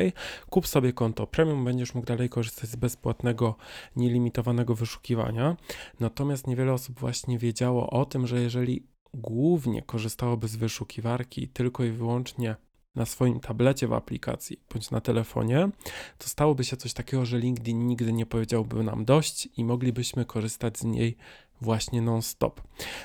Kup 0.49 0.67
sobie 0.67 0.93
konto 0.93 1.27
premium, 1.27 1.65
będziesz 1.65 1.93
mógł 1.93 2.07
dalej 2.07 2.29
korzystać 2.29 2.69
z 2.69 2.75
bezpłatnego, 2.75 3.55
nielimitowanego 3.95 4.75
wyszukiwania. 4.75 5.57
Natomiast 5.99 6.47
niewiele 6.47 6.73
osób 6.73 6.99
właśnie 6.99 7.37
wiedziało 7.37 7.89
o 7.89 8.05
tym, 8.05 8.27
że 8.27 8.41
jeżeli 8.41 8.83
głównie 9.13 9.81
korzystałoby 9.81 10.47
z 10.47 10.55
wyszukiwarki 10.55 11.47
tylko 11.47 11.83
i 11.83 11.91
wyłącznie 11.91 12.55
na 12.95 13.05
swoim 13.05 13.39
tablecie 13.39 13.87
w 13.87 13.93
aplikacji 13.93 14.59
bądź 14.73 14.91
na 14.91 15.01
telefonie, 15.01 15.69
to 16.17 16.27
stałoby 16.27 16.63
się 16.63 16.77
coś 16.77 16.93
takiego, 16.93 17.25
że 17.25 17.39
LinkedIn 17.39 17.87
nigdy 17.87 18.13
nie 18.13 18.25
powiedziałby 18.25 18.83
nam 18.83 19.05
dość 19.05 19.49
i 19.57 19.65
moglibyśmy 19.65 20.25
korzystać 20.25 20.77
z 20.77 20.83
niej 20.83 21.17
właśnie 21.61 22.01
non-stop. 22.01 22.61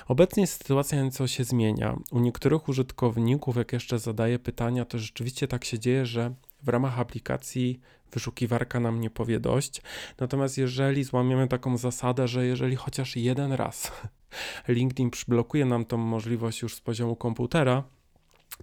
Obecnie 0.09 0.47
sytuacja 0.47 1.03
nieco 1.03 1.27
się 1.27 1.45
zmienia. 1.45 1.97
U 2.11 2.21
niektórych 2.21 2.69
użytkowników, 2.69 3.57
jak 3.57 3.73
jeszcze 3.73 3.99
zadaję 3.99 4.39
pytania, 4.39 4.85
to 4.85 4.99
rzeczywiście 4.99 5.49
tak 5.49 5.65
się 5.65 5.79
dzieje, 5.79 6.07
że 6.07 6.35
w 6.63 6.69
ramach 6.69 6.99
aplikacji 6.99 7.81
wyszukiwarka 8.13 8.81
nam 8.81 9.01
nie 9.01 9.11
powie 9.11 9.41
dość. 9.41 9.83
Natomiast 10.21 10.59
jeżeli 10.59 11.05
złamiemy 11.05 11.49
taką 11.49 11.77
zasadę, 11.77 12.29
że 12.29 12.47
jeżeli 12.47 12.77
chociaż 12.77 13.17
jeden 13.17 13.53
raz 13.53 13.93
LinkedIn 14.69 15.11
przyblokuje 15.11 15.65
nam 15.65 15.85
tą 15.85 15.97
możliwość 15.97 16.63
już 16.63 16.75
z 16.75 16.81
poziomu 16.81 17.17
komputera, 17.17 17.85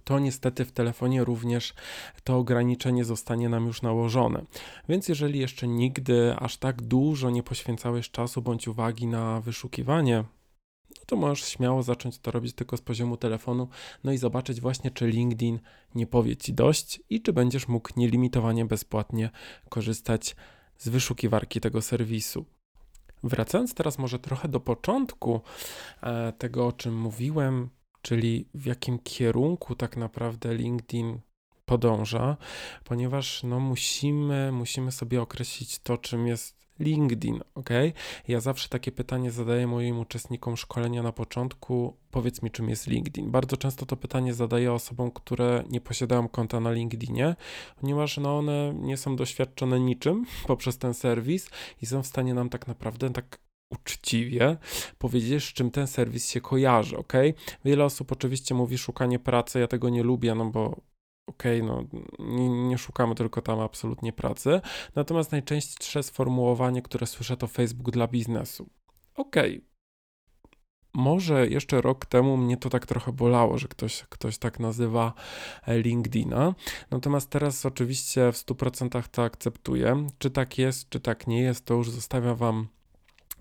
to 0.04 0.18
niestety 0.18 0.64
w 0.64 0.72
telefonie 0.72 1.24
również 1.24 1.74
to 2.24 2.36
ograniczenie 2.36 3.04
zostanie 3.04 3.48
nam 3.48 3.66
już 3.66 3.82
nałożone. 3.82 4.44
Więc 4.88 5.08
jeżeli 5.08 5.38
jeszcze 5.38 5.68
nigdy 5.68 6.34
aż 6.38 6.56
tak 6.56 6.82
dużo 6.82 7.30
nie 7.30 7.42
poświęcałeś 7.42 8.10
czasu 8.10 8.42
bądź 8.42 8.68
uwagi 8.68 9.06
na 9.06 9.40
wyszukiwanie, 9.40 10.24
no 10.90 11.02
to 11.06 11.16
możesz 11.16 11.48
śmiało 11.48 11.82
zacząć 11.82 12.18
to 12.18 12.30
robić 12.30 12.52
tylko 12.52 12.76
z 12.76 12.80
poziomu 12.80 13.16
telefonu, 13.16 13.68
no 14.04 14.12
i 14.12 14.18
zobaczyć 14.18 14.60
właśnie, 14.60 14.90
czy 14.90 15.06
LinkedIn 15.06 15.60
nie 15.94 16.06
powie 16.06 16.36
ci 16.36 16.52
dość 16.52 17.00
i 17.10 17.22
czy 17.22 17.32
będziesz 17.32 17.68
mógł 17.68 17.88
nielimitowanie 17.96 18.64
bezpłatnie 18.64 19.30
korzystać 19.68 20.36
z 20.78 20.88
wyszukiwarki 20.88 21.60
tego 21.60 21.82
serwisu. 21.82 22.44
Wracając 23.22 23.74
teraz 23.74 23.98
może 23.98 24.18
trochę 24.18 24.48
do 24.48 24.60
początku 24.60 25.40
e, 26.02 26.32
tego, 26.32 26.66
o 26.66 26.72
czym 26.72 26.98
mówiłem, 27.00 27.70
czyli 28.06 28.48
w 28.54 28.66
jakim 28.66 28.98
kierunku 28.98 29.74
tak 29.74 29.96
naprawdę 29.96 30.54
LinkedIn 30.54 31.18
podąża, 31.64 32.36
ponieważ 32.84 33.42
no 33.42 33.60
musimy, 33.60 34.52
musimy 34.52 34.92
sobie 34.92 35.22
określić 35.22 35.78
to, 35.78 35.98
czym 35.98 36.26
jest 36.26 36.56
LinkedIn, 36.78 37.40
ok? 37.54 37.70
Ja 38.28 38.40
zawsze 38.40 38.68
takie 38.68 38.92
pytanie 38.92 39.30
zadaję 39.30 39.66
moim 39.66 39.98
uczestnikom 39.98 40.56
szkolenia 40.56 41.02
na 41.02 41.12
początku. 41.12 41.96
Powiedz 42.10 42.42
mi, 42.42 42.50
czym 42.50 42.68
jest 42.68 42.86
LinkedIn. 42.86 43.30
Bardzo 43.30 43.56
często 43.56 43.86
to 43.86 43.96
pytanie 43.96 44.34
zadaję 44.34 44.72
osobom, 44.72 45.10
które 45.10 45.64
nie 45.68 45.80
posiadają 45.80 46.28
konta 46.28 46.60
na 46.60 46.72
LinkedInie, 46.72 47.36
ponieważ 47.80 48.18
no 48.18 48.38
one 48.38 48.74
nie 48.74 48.96
są 48.96 49.16
doświadczone 49.16 49.80
niczym 49.80 50.26
poprzez 50.46 50.78
ten 50.78 50.94
serwis 50.94 51.50
i 51.82 51.86
są 51.86 52.02
w 52.02 52.06
stanie 52.06 52.34
nam 52.34 52.48
tak 52.48 52.66
naprawdę 52.66 53.10
tak 53.10 53.45
uczciwie 53.70 54.56
powiedzieć, 54.98 55.44
z 55.44 55.52
czym 55.52 55.70
ten 55.70 55.86
serwis 55.86 56.30
się 56.30 56.40
kojarzy, 56.40 56.96
ok? 56.96 57.12
Wiele 57.64 57.84
osób 57.84 58.12
oczywiście 58.12 58.54
mówi 58.54 58.78
szukanie 58.78 59.18
pracy, 59.18 59.60
ja 59.60 59.66
tego 59.66 59.88
nie 59.88 60.02
lubię, 60.02 60.34
no 60.34 60.44
bo 60.44 60.80
okej, 61.26 61.62
okay, 61.62 61.72
no 61.72 61.84
nie, 62.18 62.48
nie, 62.48 62.78
szukamy 62.78 63.14
tylko 63.14 63.42
tam 63.42 63.60
absolutnie 63.60 64.12
pracy. 64.12 64.60
Natomiast 64.94 65.32
najczęstsze 65.32 66.02
sformułowanie, 66.02 66.82
które 66.82 67.06
słyszę, 67.06 67.36
to 67.36 67.46
Facebook 67.46 67.90
dla 67.90 68.06
biznesu. 68.06 68.68
Okej. 69.14 69.56
Okay. 69.56 69.76
Może 70.94 71.46
jeszcze 71.46 71.80
rok 71.80 72.06
temu 72.06 72.36
mnie 72.36 72.56
to 72.56 72.70
tak 72.70 72.86
trochę 72.86 73.12
bolało, 73.12 73.58
że 73.58 73.68
ktoś, 73.68 74.04
ktoś 74.08 74.38
tak 74.38 74.60
nazywa 74.60 75.12
e, 75.66 75.78
LinkedIna. 75.78 76.54
Natomiast 76.90 77.30
teraz 77.30 77.66
oczywiście 77.66 78.32
w 78.32 78.36
100% 78.36 79.08
to 79.08 79.22
akceptuję. 79.22 80.06
Czy 80.18 80.30
tak 80.30 80.58
jest, 80.58 80.88
czy 80.88 81.00
tak 81.00 81.26
nie 81.26 81.40
jest, 81.40 81.64
to 81.64 81.74
już 81.74 81.90
zostawiam 81.90 82.36
Wam 82.36 82.68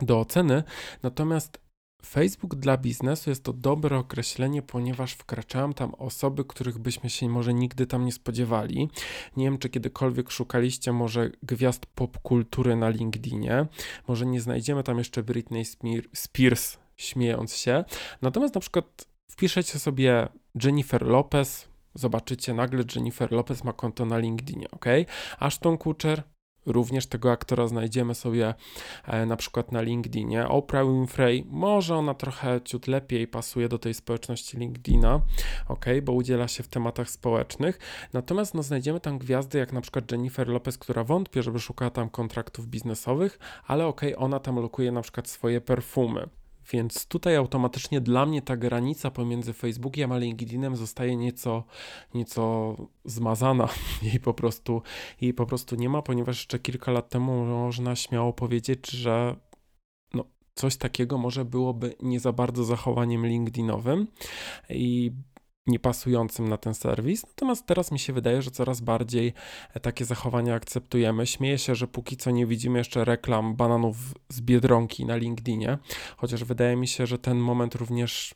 do 0.01 0.19
oceny. 0.19 0.63
Natomiast 1.03 1.65
Facebook 2.05 2.55
dla 2.55 2.77
biznesu 2.77 3.29
jest 3.29 3.43
to 3.43 3.53
dobre 3.53 3.97
określenie, 3.97 4.61
ponieważ 4.61 5.13
wkraczają 5.13 5.73
tam 5.73 5.93
osoby, 5.93 6.45
których 6.45 6.79
byśmy 6.79 7.09
się 7.09 7.29
może 7.29 7.53
nigdy 7.53 7.87
tam 7.87 8.05
nie 8.05 8.11
spodziewali. 8.11 8.89
Nie 9.37 9.45
wiem, 9.45 9.57
czy 9.57 9.69
kiedykolwiek 9.69 10.31
szukaliście 10.31 10.91
może 10.91 11.31
gwiazd 11.43 11.85
popkultury 11.85 12.75
na 12.75 12.89
LinkedInie. 12.89 13.65
Może 14.07 14.25
nie 14.25 14.41
znajdziemy 14.41 14.83
tam 14.83 14.97
jeszcze 14.97 15.23
Britney 15.23 15.65
Spears 16.13 16.77
śmiejąc 16.95 17.55
się. 17.55 17.83
Natomiast 18.21 18.55
na 18.55 18.61
przykład 18.61 19.07
wpiszecie 19.31 19.79
sobie 19.79 20.27
Jennifer 20.63 21.01
Lopez, 21.01 21.67
zobaczycie 21.93 22.53
nagle 22.53 22.83
Jennifer 22.95 23.31
Lopez 23.31 23.63
ma 23.63 23.73
konto 23.73 24.05
na 24.05 24.17
LinkedInie, 24.17 24.71
ok? 24.71 24.85
Ashton 25.39 25.77
Kutcher 25.77 26.23
Również 26.65 27.07
tego 27.07 27.31
aktora 27.31 27.67
znajdziemy 27.67 28.15
sobie 28.15 28.53
e, 29.05 29.25
na 29.25 29.35
przykład 29.35 29.71
na 29.71 29.81
LinkedInie. 29.81 30.47
Oprah 30.47 30.85
Winfrey, 30.87 31.45
może 31.49 31.95
ona 31.95 32.13
trochę 32.13 32.61
ciut 32.61 32.87
lepiej 32.87 33.27
pasuje 33.27 33.69
do 33.69 33.79
tej 33.79 33.93
społeczności 33.93 34.57
LinkedIna, 34.57 35.21
ok, 35.67 35.85
bo 36.03 36.13
udziela 36.13 36.47
się 36.47 36.63
w 36.63 36.67
tematach 36.67 37.09
społecznych. 37.09 37.79
Natomiast 38.13 38.53
no, 38.53 38.63
znajdziemy 38.63 38.99
tam 38.99 39.17
gwiazdy 39.17 39.57
jak 39.57 39.73
na 39.73 39.81
przykład 39.81 40.11
Jennifer 40.11 40.47
Lopez, 40.47 40.77
która 40.77 41.03
wątpię, 41.03 41.43
żeby 41.43 41.59
szukała 41.59 41.91
tam 41.91 42.09
kontraktów 42.09 42.67
biznesowych, 42.67 43.39
ale 43.67 43.85
ok, 43.87 44.01
ona 44.17 44.39
tam 44.39 44.55
lokuje 44.55 44.91
na 44.91 45.01
przykład 45.01 45.27
swoje 45.27 45.61
perfumy. 45.61 46.29
Więc 46.71 47.07
tutaj 47.07 47.35
automatycznie 47.35 48.01
dla 48.01 48.25
mnie 48.25 48.41
ta 48.41 48.57
granica 48.57 49.11
pomiędzy 49.11 49.53
Facebookiem 49.53 50.11
a 50.11 50.17
LinkedInem 50.17 50.75
zostaje 50.75 51.15
nieco, 51.15 51.63
nieco 52.13 52.75
zmazana. 53.05 53.69
Jej 54.03 54.19
po, 54.19 54.33
prostu, 54.33 54.81
jej 55.21 55.33
po 55.33 55.45
prostu 55.45 55.75
nie 55.75 55.89
ma, 55.89 56.01
ponieważ 56.01 56.37
jeszcze 56.37 56.59
kilka 56.59 56.91
lat 56.91 57.09
temu 57.09 57.45
można 57.45 57.95
śmiało 57.95 58.33
powiedzieć, 58.33 58.91
że 58.91 59.35
no, 60.13 60.25
coś 60.55 60.77
takiego 60.77 61.17
może 61.17 61.45
byłoby 61.45 61.95
nie 62.01 62.19
za 62.19 62.31
bardzo 62.31 62.63
zachowaniem 62.63 63.27
LinkedInowym 63.27 64.07
i 64.69 65.11
niepasującym 65.67 66.47
na 66.49 66.57
ten 66.57 66.73
serwis. 66.73 67.27
Natomiast 67.27 67.65
teraz 67.65 67.91
mi 67.91 67.99
się 67.99 68.13
wydaje, 68.13 68.41
że 68.41 68.51
coraz 68.51 68.81
bardziej 68.81 69.33
e, 69.73 69.79
takie 69.79 70.05
zachowania 70.05 70.55
akceptujemy. 70.55 71.27
Śmieję 71.27 71.57
się, 71.57 71.75
że 71.75 71.87
póki 71.87 72.17
co 72.17 72.31
nie 72.31 72.45
widzimy 72.45 72.77
jeszcze 72.77 73.05
reklam 73.05 73.55
bananów 73.55 73.97
z 74.29 74.41
biedronki 74.41 75.05
na 75.05 75.15
LinkedInie, 75.15 75.77
chociaż 76.17 76.43
wydaje 76.43 76.75
mi 76.75 76.87
się, 76.87 77.05
że 77.05 77.19
ten 77.19 77.37
moment 77.37 77.75
również 77.75 78.35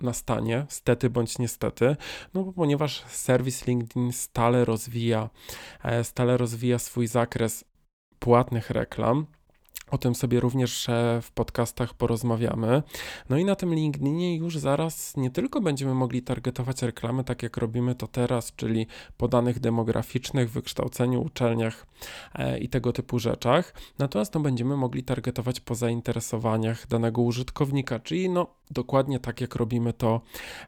nastanie, 0.00 0.66
stety 0.68 1.10
bądź 1.10 1.38
niestety, 1.38 1.96
no 2.34 2.44
bo 2.44 2.52
ponieważ 2.52 3.04
serwis 3.08 3.66
LinkedIn 3.66 4.12
stale 4.12 4.64
rozwija, 4.64 5.30
e, 5.82 6.04
stale 6.04 6.36
rozwija 6.36 6.78
swój 6.78 7.06
zakres 7.06 7.64
płatnych 8.18 8.70
reklam. 8.70 9.26
O 9.90 9.98
tym 9.98 10.14
sobie 10.14 10.40
również 10.40 10.88
e, 10.88 11.20
w 11.22 11.30
podcastach 11.30 11.94
porozmawiamy. 11.94 12.82
No 13.28 13.38
i 13.38 13.44
na 13.44 13.56
tym 13.56 13.74
LinkedInie 13.74 14.36
już 14.36 14.58
zaraz 14.58 15.16
nie 15.16 15.30
tylko 15.30 15.60
będziemy 15.60 15.94
mogli 15.94 16.22
targetować 16.22 16.82
reklamy, 16.82 17.24
tak 17.24 17.42
jak 17.42 17.56
robimy 17.56 17.94
to 17.94 18.06
teraz, 18.06 18.52
czyli 18.56 18.86
po 19.16 19.28
danych 19.28 19.60
demograficznych, 19.60 20.50
wykształceniu, 20.50 21.22
uczelniach 21.22 21.86
e, 22.34 22.58
i 22.58 22.68
tego 22.68 22.92
typu 22.92 23.18
rzeczach. 23.18 23.74
Natomiast 23.98 24.34
no, 24.34 24.40
będziemy 24.40 24.76
mogli 24.76 25.02
targetować 25.02 25.60
po 25.60 25.74
zainteresowaniach 25.74 26.86
danego 26.86 27.22
użytkownika, 27.22 28.00
czyli 28.00 28.30
no 28.30 28.46
dokładnie 28.70 29.20
tak 29.20 29.40
jak 29.40 29.54
robimy 29.54 29.92
to 29.92 30.20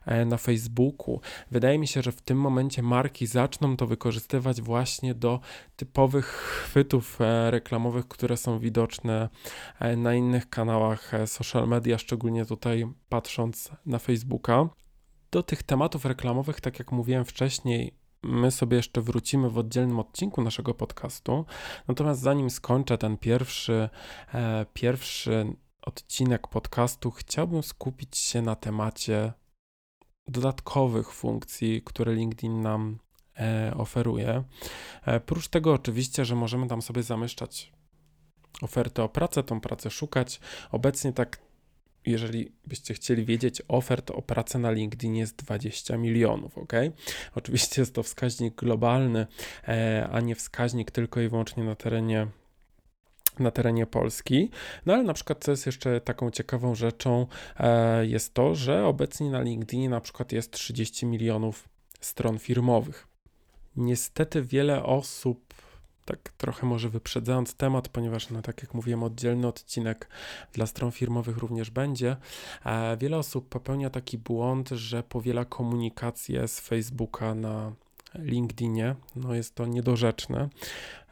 e, 0.05 0.25
na 0.25 0.37
Facebooku. 0.37 1.21
Wydaje 1.51 1.79
mi 1.79 1.87
się, 1.87 2.01
że 2.01 2.11
w 2.11 2.21
tym 2.21 2.37
momencie 2.37 2.83
marki 2.83 3.27
zaczną 3.27 3.77
to 3.77 3.87
wykorzystywać 3.87 4.61
właśnie 4.61 5.13
do 5.13 5.39
typowych 5.75 6.25
chwytów 6.25 7.19
reklamowych, 7.49 8.07
które 8.07 8.37
są 8.37 8.59
widoczne 8.59 9.06
E, 9.09 9.95
na 9.97 10.13
innych 10.13 10.49
kanałach 10.49 11.13
e, 11.13 11.27
social 11.27 11.67
media, 11.67 11.97
szczególnie 11.97 12.45
tutaj 12.45 12.87
patrząc 13.09 13.71
na 13.85 13.99
Facebooka. 13.99 14.69
Do 15.31 15.43
tych 15.43 15.63
tematów 15.63 16.05
reklamowych, 16.05 16.61
tak 16.61 16.79
jak 16.79 16.91
mówiłem 16.91 17.25
wcześniej, 17.25 17.93
my 18.23 18.51
sobie 18.51 18.77
jeszcze 18.77 19.01
wrócimy 19.01 19.49
w 19.49 19.57
oddzielnym 19.57 19.99
odcinku 19.99 20.41
naszego 20.41 20.73
podcastu. 20.73 21.45
Natomiast 21.87 22.21
zanim 22.21 22.49
skończę 22.49 22.97
ten 22.97 23.17
pierwszy, 23.17 23.89
e, 24.33 24.65
pierwszy 24.73 25.55
odcinek 25.81 26.47
podcastu, 26.47 27.11
chciałbym 27.11 27.63
skupić 27.63 28.17
się 28.17 28.41
na 28.41 28.55
temacie 28.55 29.33
dodatkowych 30.27 31.13
funkcji, 31.13 31.81
które 31.85 32.13
LinkedIn 32.15 32.61
nam 32.61 32.99
e, 33.37 33.73
oferuje. 33.77 34.43
Prócz 35.25 35.47
tego, 35.47 35.73
oczywiście, 35.73 36.25
że 36.25 36.35
możemy 36.35 36.67
tam 36.67 36.81
sobie 36.81 37.03
zamieszczać 37.03 37.76
ofertę 38.61 39.03
o 39.03 39.09
pracę, 39.09 39.43
tą 39.43 39.61
pracę 39.61 39.89
szukać. 39.89 40.39
Obecnie 40.71 41.13
tak, 41.13 41.39
jeżeli 42.05 42.51
byście 42.67 42.93
chcieli 42.93 43.25
wiedzieć, 43.25 43.61
ofert 43.67 44.11
o 44.11 44.21
pracę 44.21 44.59
na 44.59 44.71
LinkedIn 44.71 45.15
jest 45.15 45.35
20 45.35 45.97
milionów, 45.97 46.57
ok? 46.57 46.73
Oczywiście 47.35 47.81
jest 47.81 47.95
to 47.95 48.03
wskaźnik 48.03 48.55
globalny, 48.55 49.27
e, 49.67 50.07
a 50.11 50.19
nie 50.19 50.35
wskaźnik 50.35 50.91
tylko 50.91 51.21
i 51.21 51.29
wyłącznie 51.29 51.63
na 51.63 51.75
terenie 51.75 52.27
na 53.39 53.51
terenie 53.51 53.85
Polski. 53.85 54.49
No 54.85 54.93
ale 54.93 55.03
na 55.03 55.13
przykład, 55.13 55.43
co 55.43 55.51
jest 55.51 55.65
jeszcze 55.65 56.01
taką 56.01 56.31
ciekawą 56.31 56.75
rzeczą, 56.75 57.27
e, 57.57 58.05
jest 58.05 58.33
to, 58.33 58.55
że 58.55 58.85
obecnie 58.85 59.29
na 59.29 59.41
LinkedInie 59.41 59.89
na 59.89 60.01
przykład 60.01 60.31
jest 60.31 60.51
30 60.51 61.05
milionów 61.05 61.69
stron 62.01 62.39
firmowych. 62.39 63.07
Niestety 63.75 64.41
wiele 64.41 64.83
osób 64.83 65.53
tak 66.07 66.29
trochę 66.37 66.67
może 66.67 66.89
wyprzedzając 66.89 67.55
temat, 67.55 67.89
ponieważ, 67.89 68.29
no, 68.29 68.41
tak 68.41 68.61
jak 68.61 68.73
mówiłem, 68.73 69.03
oddzielny 69.03 69.47
odcinek 69.47 70.09
dla 70.53 70.65
stron 70.65 70.91
firmowych 70.91 71.37
również 71.37 71.69
będzie. 71.69 72.17
E, 72.65 72.97
wiele 72.97 73.17
osób 73.17 73.49
popełnia 73.49 73.89
taki 73.89 74.17
błąd, 74.17 74.69
że 74.69 75.03
powiela 75.03 75.45
komunikację 75.45 76.47
z 76.47 76.59
Facebooka 76.59 77.35
na 77.35 77.71
LinkedInie. 78.15 78.95
No 79.15 79.33
jest 79.33 79.55
to 79.55 79.65
niedorzeczne. 79.65 80.49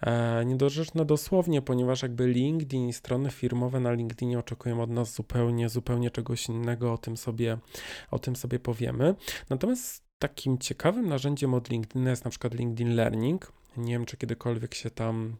E, 0.01 0.45
niedorzeczne 0.45 1.05
dosłownie, 1.05 1.61
ponieważ 1.61 2.01
jakby 2.01 2.27
LinkedIn 2.27 2.87
i 2.87 2.93
strony 2.93 3.31
firmowe 3.31 3.79
na 3.79 3.91
LinkedInie 3.91 4.39
oczekują 4.39 4.81
od 4.81 4.89
nas 4.89 5.13
zupełnie, 5.13 5.69
zupełnie 5.69 6.11
czegoś 6.11 6.49
innego, 6.49 6.93
o 6.93 6.97
tym 6.97 7.17
sobie, 7.17 7.57
o 8.11 8.19
tym 8.19 8.35
sobie 8.35 8.59
powiemy. 8.59 9.15
Natomiast 9.49 10.03
takim 10.19 10.57
ciekawym 10.57 11.09
narzędziem 11.09 11.53
od 11.53 11.69
LinkedIna 11.69 12.09
jest 12.09 12.25
na 12.25 12.31
przykład 12.31 12.53
LinkedIn 12.53 12.95
Learning. 12.95 13.51
Nie 13.77 13.93
wiem, 13.93 14.05
czy 14.05 14.17
kiedykolwiek 14.17 14.75
się 14.75 14.89
tam 14.89 15.37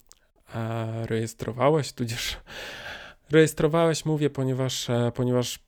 e, 0.56 1.08
rejestrowałeś, 1.08 1.93
tudzież 1.93 2.38
rejestrowałeś, 3.32 4.06
mówię, 4.06 4.30
ponieważ, 4.30 4.89
e, 4.89 5.12
ponieważ 5.15 5.60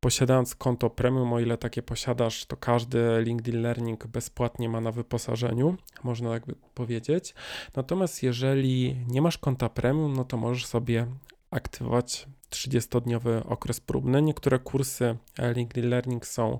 posiadając 0.00 0.54
konto 0.54 0.90
premium, 0.90 1.32
o 1.32 1.40
ile 1.40 1.58
takie 1.58 1.82
posiadasz, 1.82 2.46
to 2.46 2.56
każdy 2.56 3.22
LinkedIn 3.22 3.62
Learning 3.62 4.06
bezpłatnie 4.06 4.68
ma 4.68 4.80
na 4.80 4.92
wyposażeniu, 4.92 5.76
można 6.02 6.30
jakby 6.30 6.54
powiedzieć. 6.74 7.34
Natomiast 7.76 8.22
jeżeli 8.22 8.96
nie 9.08 9.22
masz 9.22 9.38
konta 9.38 9.68
premium, 9.68 10.16
no 10.16 10.24
to 10.24 10.36
możesz 10.36 10.66
sobie 10.66 11.06
aktywować 11.50 12.26
30-dniowy 12.50 13.42
okres 13.48 13.80
próbny. 13.80 14.22
Niektóre 14.22 14.58
kursy 14.58 15.16
e, 15.38 15.52
LinkedIn 15.52 15.90
Learning 15.90 16.26
są 16.26 16.58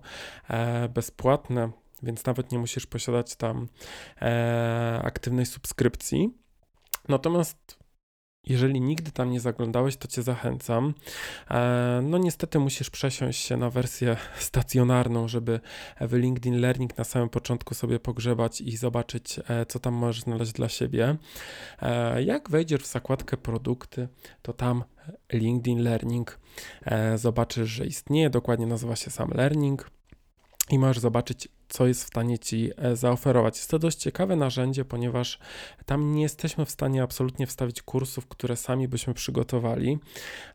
e, 0.49 0.89
bezpłatne, 0.89 1.71
więc 2.05 2.27
nawet 2.27 2.53
nie 2.53 2.59
musisz 2.59 2.87
posiadać 2.87 3.37
tam 3.37 3.69
e, 4.23 5.01
aktywnej 5.05 5.47
subskrypcji. 5.47 6.31
Natomiast 7.09 7.85
Jeżeli 8.47 8.81
nigdy 8.81 9.11
tam 9.11 9.31
nie 9.31 9.41
zaglądałeś, 9.41 9.97
to 9.97 10.09
Cię 10.09 10.23
zachęcam. 10.23 10.95
E, 11.51 12.01
no 12.03 12.19
niestety 12.19 12.59
musisz 12.59 12.91
przesiąść 12.91 13.45
się 13.45 13.57
na 13.57 13.71
wersję 13.71 14.17
stacjonarną, 14.39 15.29
żeby 15.29 15.61
w 16.01 16.13
LinkedIn 16.13 16.61
Learning 16.61 16.99
na 16.99 17.05
samym 17.05 17.29
początku 17.29 17.75
sobie 17.75 18.01
pogrzebać 18.01 18.61
i 18.61 18.77
zobaczyć, 18.77 19.41
e, 19.49 19.67
co 19.67 19.79
tam 19.79 19.95
możesz 19.95 20.23
znaleźć 20.23 20.53
dla 20.53 20.69
siebie. 20.69 21.17
E, 21.83 22.23
jak 22.23 22.51
wejdziesz 22.51 22.83
w 22.83 22.87
zakładkę 22.87 23.37
produkty, 23.37 24.09
to 24.43 24.53
tam 24.53 24.85
LinkedIn 25.33 25.83
Learning 25.83 26.39
zobaczysz, 27.17 27.69
że 27.69 27.87
istnieje, 27.87 28.31
dokładnie 28.31 28.67
nazywa 28.67 28.97
się 28.97 29.11
sam 29.11 29.31
Learning 29.35 29.91
i 30.71 30.79
możesz 30.79 30.99
zobaczyć, 30.99 31.49
co 31.75 31.87
jest 31.87 32.05
w 32.05 32.07
stanie 32.07 32.39
Ci 32.39 32.71
e, 32.77 32.97
zaoferować. 32.97 33.57
Jest 33.57 33.71
to 33.71 33.79
dość 33.79 33.99
ciekawe 33.99 34.37
narzędzie, 34.37 34.85
ponieważ 34.85 35.39
tam 35.87 36.15
nie 36.15 36.23
jesteśmy 36.23 36.65
w 36.65 36.71
stanie 36.71 37.03
absolutnie 37.03 37.47
wstawić 37.47 37.83
kursów, 37.83 38.27
które 38.27 38.57
sami 38.57 38.89
byśmy 38.89 39.15
przygotowali 39.15 39.99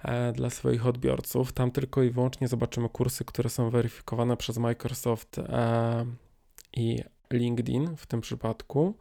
e, 0.03 0.31
dla 0.31 0.49
swoich 0.49 0.87
odbiorców. 0.87 1.53
Tam 1.53 1.71
tylko 1.71 2.03
i 2.03 2.09
wyłącznie 2.09 2.47
zobaczymy 2.47 2.89
kursy, 2.89 3.25
które 3.25 3.49
są 3.49 3.69
weryfikowane 3.69 4.37
przez 4.37 4.57
Microsoft 4.57 5.39
e, 5.39 6.05
i 6.73 7.03
LinkedIn 7.33 7.95
w 7.97 8.05
tym 8.05 8.21
przypadku. 8.21 8.93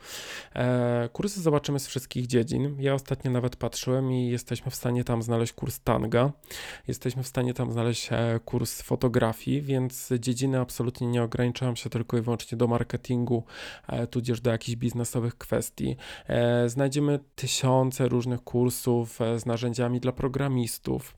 E, 0.55 1.09
kursy 1.13 1.43
zobaczymy 1.43 1.79
z 1.79 1.87
wszystkich 1.87 2.27
dziedzin. 2.27 2.77
Ja 2.79 2.95
ostatnio 2.95 3.31
nawet 3.31 3.57
patrzyłem 3.57 4.13
i 4.13 4.29
jesteśmy 4.29 4.71
w 4.71 4.75
stanie 4.75 5.05
tam 5.05 5.23
znaleźć 5.23 5.53
kurs 5.53 5.81
tanga. 5.81 6.33
Jesteśmy 6.89 7.23
w 7.23 7.27
stanie 7.27 7.55
tam 7.55 7.73
znaleźć 7.73 8.09
e, 8.13 8.41
kurs 8.45 8.83
fotografii, 8.83 9.63
więc 9.63 10.11
dziedziny 10.19 10.61
absolutnie 10.61 11.07
nie 11.07 11.23
ograniczają 11.23 11.75
się 11.75 11.91
tylko 11.91 12.19
i 12.19 12.21
wyłącznie 12.21 12.59
do 12.59 12.67
marketingu, 12.67 13.45
e, 13.87 14.07
tudzież 14.07 14.41
do 14.41 14.51
jakichś 14.51 14.77
biznesowych 14.77 15.39
kwestii. 15.39 15.97
Znajdziemy 16.67 17.19
tysiące 17.35 18.09
różnych 18.09 18.45
kursów 18.45 19.19
z 19.37 19.47
narzędziami 19.47 20.01
dla 20.01 20.13
programistów. 20.13 21.17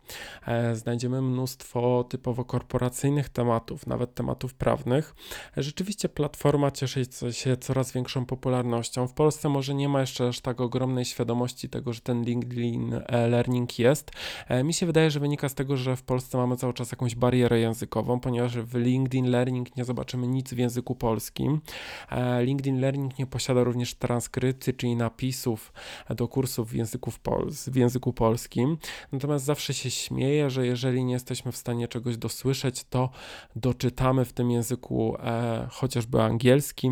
Znajdziemy 0.72 1.22
mnóstwo 1.22 2.04
typowo 2.04 2.44
korporacyjnych 2.44 3.28
tematów, 3.28 3.86
nawet 3.86 4.14
tematów 4.14 4.54
prawnych. 4.54 5.14
rzeczywiście 5.56 6.08
platforma 6.08 6.70
cieszy 6.70 6.99
cieszyć 7.06 7.38
się 7.38 7.56
coraz 7.56 7.92
większą 7.92 8.26
popularnością. 8.26 9.06
W 9.06 9.12
Polsce 9.12 9.48
może 9.48 9.74
nie 9.74 9.88
ma 9.88 10.00
jeszcze 10.00 10.28
aż 10.28 10.40
tak 10.40 10.60
ogromnej 10.60 11.04
świadomości 11.04 11.68
tego, 11.68 11.92
że 11.92 12.00
ten 12.00 12.24
LinkedIn 12.24 12.94
e, 13.06 13.28
Learning 13.28 13.78
jest. 13.78 14.10
E, 14.48 14.64
mi 14.64 14.74
się 14.74 14.86
wydaje, 14.86 15.10
że 15.10 15.20
wynika 15.20 15.48
z 15.48 15.54
tego, 15.54 15.76
że 15.76 15.96
w 15.96 16.02
Polsce 16.02 16.38
mamy 16.38 16.56
cały 16.56 16.72
czas 16.72 16.92
jakąś 16.92 17.14
barierę 17.14 17.60
językową, 17.60 18.20
ponieważ 18.20 18.58
w 18.58 18.74
LinkedIn 18.74 19.30
Learning 19.30 19.76
nie 19.76 19.84
zobaczymy 19.84 20.26
nic 20.28 20.54
w 20.54 20.58
języku 20.58 20.94
polskim. 20.94 21.60
E, 22.10 22.44
LinkedIn 22.44 22.80
Learning 22.80 23.18
nie 23.18 23.26
posiada 23.26 23.64
również 23.64 23.94
transkrypcji, 23.94 24.74
czyli 24.74 24.96
napisów 24.96 25.72
do 26.10 26.28
kursów 26.28 26.70
w 26.70 26.74
języku, 26.74 27.12
w 27.66 27.76
języku 27.76 28.12
polskim. 28.12 28.76
Natomiast 29.12 29.44
zawsze 29.44 29.74
się 29.74 29.90
śmieję, 29.90 30.50
że 30.50 30.66
jeżeli 30.66 31.04
nie 31.04 31.12
jesteśmy 31.12 31.52
w 31.52 31.56
stanie 31.56 31.88
czegoś 31.88 32.16
dosłyszeć, 32.16 32.84
to 32.84 33.10
doczytamy 33.56 34.24
w 34.24 34.32
tym 34.32 34.50
języku 34.50 35.16
e, 35.18 35.68
chociażby 35.70 36.22
angielskim 36.22 36.89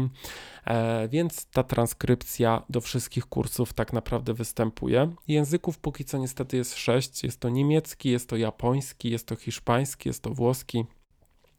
E, 0.67 1.09
więc 1.09 1.47
ta 1.47 1.63
transkrypcja 1.63 2.63
do 2.69 2.81
wszystkich 2.81 3.27
kursów 3.27 3.73
tak 3.73 3.93
naprawdę 3.93 4.35
występuje. 4.35 5.13
Języków 5.29 5.79
póki 5.79 6.05
co 6.05 6.19
niestety 6.19 6.57
jest 6.57 6.77
sześć. 6.77 7.25
Jest 7.25 7.41
to 7.41 7.49
niemiecki, 7.49 8.11
jest 8.11 8.29
to 8.29 8.37
japoński, 8.37 9.11
jest 9.11 9.27
to 9.27 9.37
hiszpański, 9.37 10.09
jest 10.09 10.23
to 10.23 10.31
włoski 10.31 10.85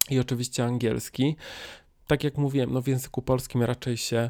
i 0.09 0.19
oczywiście 0.19 0.65
angielski. 0.65 1.35
Tak 2.07 2.23
jak 2.23 2.37
mówiłem, 2.37 2.73
no 2.73 2.81
w 2.81 2.87
języku 2.87 3.21
polskim 3.21 3.63
raczej 3.63 3.97
się 3.97 4.29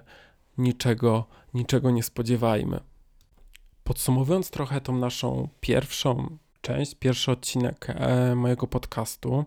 niczego, 0.58 1.26
niczego 1.54 1.92
nie 1.92 2.04
spodziewajmy. 2.04 2.80
Podsumowując 3.84 4.50
trochę 4.50 4.82
tą 4.82 4.98
naszą 4.98 5.50
pierwszą 5.62 6.38
część, 6.62 6.96
pierwszy 6.96 7.32
odcinek 7.32 7.88
e, 7.90 8.36
mojego 8.36 8.68
podcastu, 8.68 9.46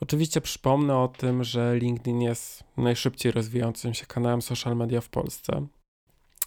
Oczywiście 0.00 0.40
przypomnę 0.40 0.96
o 0.98 1.08
tym, 1.08 1.44
że 1.44 1.78
LinkedIn 1.78 2.20
jest 2.20 2.64
najszybciej 2.76 3.32
rozwijającym 3.32 3.94
się 3.94 4.06
kanałem 4.06 4.42
social 4.42 4.76
media 4.76 5.00
w 5.00 5.08
Polsce. 5.08 5.66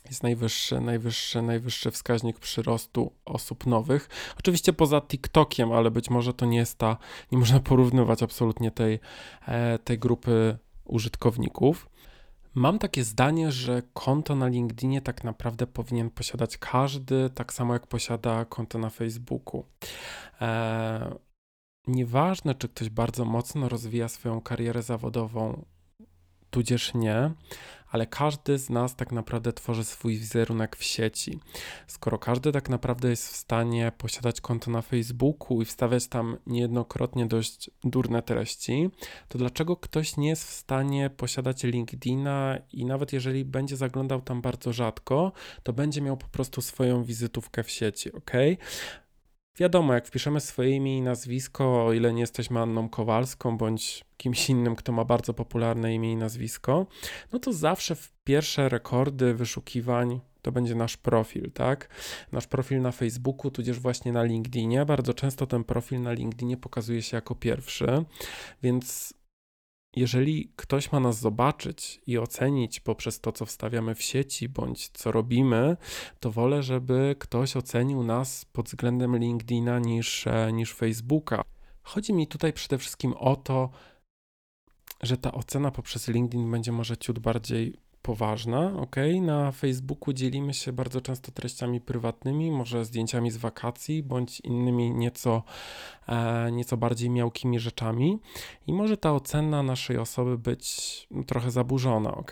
Jest 0.06 0.24
najwyższy, 0.24 0.82
najwyższy, 0.82 1.42
najwyższy 1.42 1.92
wskaźnik 1.92 2.40
przyrostu 2.40 3.12
osób 3.26 3.66
nowych. 3.66 4.10
Oczywiście 4.40 4.74
poza 4.74 5.02
TikTokiem, 5.02 5.72
ale 5.72 5.92
być 5.92 6.10
może 6.10 6.34
to 6.34 6.46
nie 6.46 6.58
jest 6.58 6.78
ta, 6.78 6.98
nie 7.32 7.38
można 7.38 7.60
porównywać 7.60 8.24
absolutnie 8.24 8.72
tej, 8.72 9.00
e, 9.48 9.80
tej 9.80 10.00
grupy 10.00 10.58
użytkowników. 10.86 11.90
Mam 12.54 12.80
takie 12.80 13.04
zdanie, 13.04 13.52
że 13.52 13.82
konto 13.94 14.36
na 14.36 14.48
LinkedInie 14.48 15.02
tak 15.02 15.24
naprawdę 15.24 15.68
powinien 15.68 16.10
posiadać 16.10 16.58
każdy, 16.58 17.30
tak 17.30 17.54
samo 17.54 17.74
jak 17.74 17.88
posiada 17.88 18.46
konto 18.46 18.80
na 18.80 18.90
Facebooku. 18.90 19.66
E, 20.42 21.31
nieważne, 21.88 22.56
czy 22.56 22.70
ktoś 22.70 22.90
bardzo 22.90 23.26
mocno 23.26 23.70
rozwija 23.70 24.10
swoją 24.10 24.42
karierę 24.42 24.84
zawodową, 24.84 25.66
tudzież 26.50 26.94
nie, 26.94 27.32
ale 27.92 28.08
każdy 28.08 28.58
z 28.58 28.70
nas 28.70 28.96
tak 28.96 29.12
naprawdę 29.12 29.54
tworzy 29.54 29.84
swój 29.84 30.18
wizerunek 30.18 30.76
w 30.76 30.84
sieci. 30.84 31.40
Skoro 31.88 32.18
każdy 32.18 32.52
tak 32.52 32.70
naprawdę 32.70 33.10
jest 33.10 33.34
w 33.34 33.36
stanie 33.36 33.92
posiadać 33.98 34.42
konto 34.42 34.72
na 34.72 34.82
Facebooku 34.82 35.62
i 35.62 35.66
wstawiać 35.66 36.08
tam 36.08 36.38
niejednokrotnie 36.48 37.26
dość 37.26 37.72
durne 37.84 38.22
treści, 38.22 38.90
to 39.28 39.38
dlaczego 39.38 39.78
ktoś 39.78 40.18
nie 40.18 40.30
jest 40.30 40.44
w 40.44 40.54
stanie 40.54 41.10
posiadać 41.10 41.64
LinkedIna 41.64 42.58
i 42.74 42.86
nawet 42.86 43.14
jeżeli 43.14 43.46
będzie 43.46 43.78
zaglądał 43.78 44.22
tam 44.22 44.42
bardzo 44.42 44.74
rzadko, 44.74 45.32
to 45.64 45.74
będzie 45.74 46.02
miał 46.02 46.18
po 46.18 46.28
prostu 46.28 46.62
swoją 46.62 47.04
wizytówkę 47.04 47.64
w 47.64 47.70
sieci, 47.70 48.12
ok? 48.12 48.32
Wiadomo, 49.58 49.94
jak 49.94 50.08
wpiszemy 50.08 50.40
swoje 50.40 50.76
imię 50.76 50.98
i 50.98 51.02
nazwisko, 51.02 51.86
o 51.86 51.94
ile 51.94 52.14
nie 52.14 52.22
jesteśmy 52.22 52.60
Anną 52.60 52.90
Kowalską 52.90 53.58
bądź 53.58 54.06
kimś 54.18 54.50
innym, 54.50 54.76
kto 54.76 54.92
ma 54.92 55.06
bardzo 55.06 55.34
popularne 55.34 55.96
imię 55.96 56.12
i 56.12 56.16
nazwisko, 56.16 56.88
no 57.32 57.40
to 57.40 57.54
zawsze 57.54 57.96
w 57.96 58.12
pierwsze 58.24 58.70
rekordy 58.70 59.34
wyszukiwań 59.34 60.20
to 60.42 60.52
będzie 60.52 60.76
nasz 60.76 60.98
profil, 60.98 61.52
tak? 61.52 61.90
Nasz 62.32 62.48
profil 62.48 62.82
na 62.82 62.92
Facebooku, 62.92 63.52
tudzież 63.52 63.80
właśnie 63.80 64.12
na 64.12 64.24
LinkedInie. 64.24 64.86
Bardzo 64.86 65.14
często 65.14 65.48
ten 65.48 65.64
profil 65.64 66.02
na 66.02 66.14
LinkedInie 66.14 66.58
pokazuje 66.58 67.02
się 67.02 67.18
jako 67.18 67.36
pierwszy, 67.36 67.86
więc 68.64 69.14
jeżeli 69.96 70.52
ktoś 70.56 70.92
ma 70.92 71.00
nas 71.00 71.20
zobaczyć 71.20 72.02
i 72.08 72.18
ocenić 72.18 72.80
poprzez 72.80 73.20
to, 73.20 73.32
co 73.32 73.46
wstawiamy 73.46 73.96
w 73.96 74.02
sieci 74.02 74.50
bądź 74.50 74.90
co 74.90 75.12
robimy, 75.12 75.78
to 76.20 76.32
wolę, 76.32 76.64
żeby 76.64 77.16
ktoś 77.20 77.58
ocenił 77.58 78.04
nas 78.04 78.46
pod 78.46 78.66
względem 78.66 79.18
LinkedIna 79.18 79.80
niż, 79.80 80.28
e, 80.28 80.54
niż 80.54 80.74
Facebooka. 80.74 81.42
Chodzi 81.84 82.14
mi 82.14 82.28
tutaj 82.28 82.54
przede 82.54 82.78
wszystkim 82.78 83.14
o 83.14 83.36
to, 83.36 83.70
że 85.04 85.18
ta 85.18 85.32
ocena 85.32 85.72
poprzez 85.72 86.08
LinkedIn 86.08 86.52
będzie 86.52 86.72
może 86.72 86.98
ciut 86.98 87.20
bardziej 87.20 87.78
poważna, 88.02 88.74
ok? 88.80 88.96
Na 89.22 89.52
Facebooku 89.52 90.14
dzielimy 90.14 90.54
się 90.54 90.74
bardzo 90.74 91.02
często 91.02 91.32
treściami 91.32 91.82
prywatnymi, 91.82 92.52
może 92.52 92.86
zdjęciami 92.86 93.32
z 93.32 93.38
wakacji, 93.38 94.04
bądź 94.04 94.40
innymi 94.40 94.92
nieco, 94.92 95.44
e, 96.08 96.52
nieco 96.52 96.78
bardziej 96.78 97.10
miałkimi 97.10 97.60
rzeczami 97.60 98.20
i 98.68 98.74
może 98.74 98.98
ta 98.98 99.14
ocena 99.14 99.64
naszej 99.64 99.98
osoby 99.98 100.38
być 100.38 101.08
trochę 101.28 101.52
zaburzona, 101.52 102.16
ok? 102.16 102.32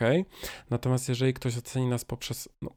Natomiast 0.69 1.09
jeżeli 1.09 1.33
ktoś 1.33 1.57
oceni 1.57 1.87
nas 1.87 2.05
poprzez 2.05 2.49
no, 2.61 2.69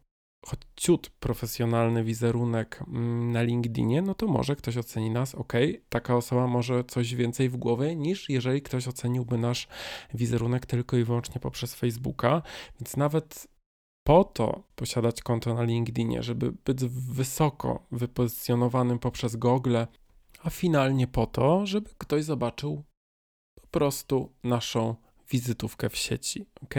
choć 0.47 0.61
ciut 0.77 1.11
profesjonalny 1.11 2.05
wizerunek 2.05 2.85
mm, 2.89 3.33
na 3.33 3.43
LinkedInie, 3.43 4.03
no 4.03 4.15
to 4.15 4.27
może 4.27 4.57
ktoś 4.57 4.77
oceni 4.77 5.11
nas, 5.11 5.35
ok, 5.35 5.53
taka 5.89 6.17
osoba 6.17 6.47
może 6.47 6.85
coś 6.85 7.15
więcej 7.15 7.49
w 7.49 7.57
głowie 7.57 7.97
niż 7.97 8.29
jeżeli 8.29 8.63
ktoś 8.63 8.89
oceniłby 8.89 9.39
nasz 9.39 9.69
wizerunek 10.15 10.67
tylko 10.67 10.97
i 10.97 11.05
wyłącznie 11.05 11.41
poprzez 11.41 11.75
Facebooka, 11.75 12.43
więc 12.81 12.97
nawet 12.97 13.47
po 14.07 14.25
to 14.25 14.63
posiadać 14.77 15.23
konto 15.23 15.55
na 15.55 15.63
LinkedInie, 15.63 16.23
żeby 16.23 16.53
być 16.53 16.85
wysoko 16.91 17.87
wypozycjonowanym 17.93 18.99
poprzez 18.99 19.37
Google, 19.37 19.77
a 20.43 20.51
finalnie 20.51 21.07
po 21.07 21.27
to, 21.27 21.67
żeby 21.67 21.91
ktoś 21.99 22.25
zobaczył 22.25 22.85
po 23.61 23.67
prostu 23.67 24.33
naszą 24.45 24.97
wizytówkę 25.31 25.91
w 25.91 25.97
sieci, 25.97 26.47
ok? 26.63 26.75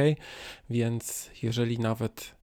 Więc 0.70 1.32
jeżeli 1.42 1.80
nawet 1.80 2.36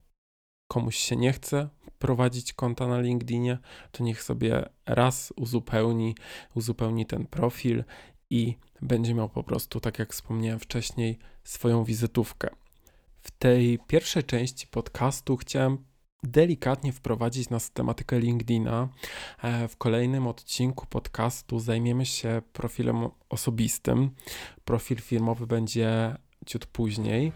komuś 0.71 0.95
się 0.95 1.15
nie 1.15 1.33
chce 1.33 1.69
prowadzić 1.99 2.53
konta 2.53 2.87
na 2.87 2.99
LinkedInie, 3.01 3.57
to 3.91 4.03
niech 4.03 4.23
sobie 4.23 4.69
raz 4.85 5.33
uzupełni, 5.35 6.15
uzupełni 6.55 7.05
ten 7.05 7.25
profil 7.25 7.83
i 8.29 8.57
będzie 8.81 9.13
miał 9.13 9.29
po 9.29 9.43
prostu, 9.43 9.79
tak 9.79 9.99
jak 9.99 10.13
wspomniałem 10.13 10.59
wcześniej, 10.59 11.19
swoją 11.43 11.83
wizytówkę. 11.83 12.49
W 13.21 13.31
tej 13.31 13.79
pierwszej 13.87 14.23
części 14.23 14.67
podcastu 14.67 15.37
chciałem 15.37 15.77
delikatnie 16.23 16.93
wprowadzić 16.93 17.49
nas 17.49 17.67
w 17.67 17.73
tematykę 17.73 18.19
LinkedIna. 18.19 18.89
E, 19.43 19.67
w 19.67 19.77
kolejnym 19.77 20.27
odcinku 20.27 20.85
podcastu 20.85 21.59
zajmiemy 21.59 22.05
się 22.05 22.41
profilem 22.53 23.09
osobistym. 23.29 24.11
Profil 24.65 24.97
firmowy 24.97 25.47
będzie 25.47 26.15
ciut 26.45 26.65
później. 26.65 27.31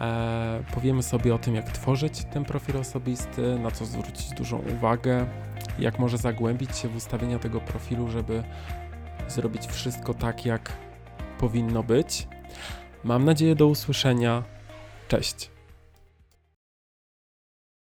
E, 0.00 0.64
powiemy 0.74 1.02
sobie 1.02 1.34
o 1.34 1.38
tym, 1.38 1.54
jak 1.54 1.72
tworzyć 1.72 2.24
ten 2.32 2.44
profil 2.44 2.76
osobisty, 2.76 3.58
na 3.58 3.70
co 3.70 3.86
zwrócić 3.86 4.30
dużą 4.30 4.58
uwagę, 4.58 5.26
jak 5.78 5.98
może 5.98 6.18
zagłębić 6.18 6.76
się 6.76 6.88
w 6.88 6.96
ustawienia 6.96 7.38
tego 7.38 7.60
profilu, 7.60 8.08
żeby 8.08 8.42
zrobić 9.28 9.66
wszystko 9.66 10.14
tak, 10.14 10.46
jak 10.46 10.72
powinno 11.38 11.82
być. 11.82 12.28
Mam 13.04 13.24
nadzieję 13.24 13.54
do 13.54 13.66
usłyszenia. 13.66 14.42
Cześć. 15.08 15.57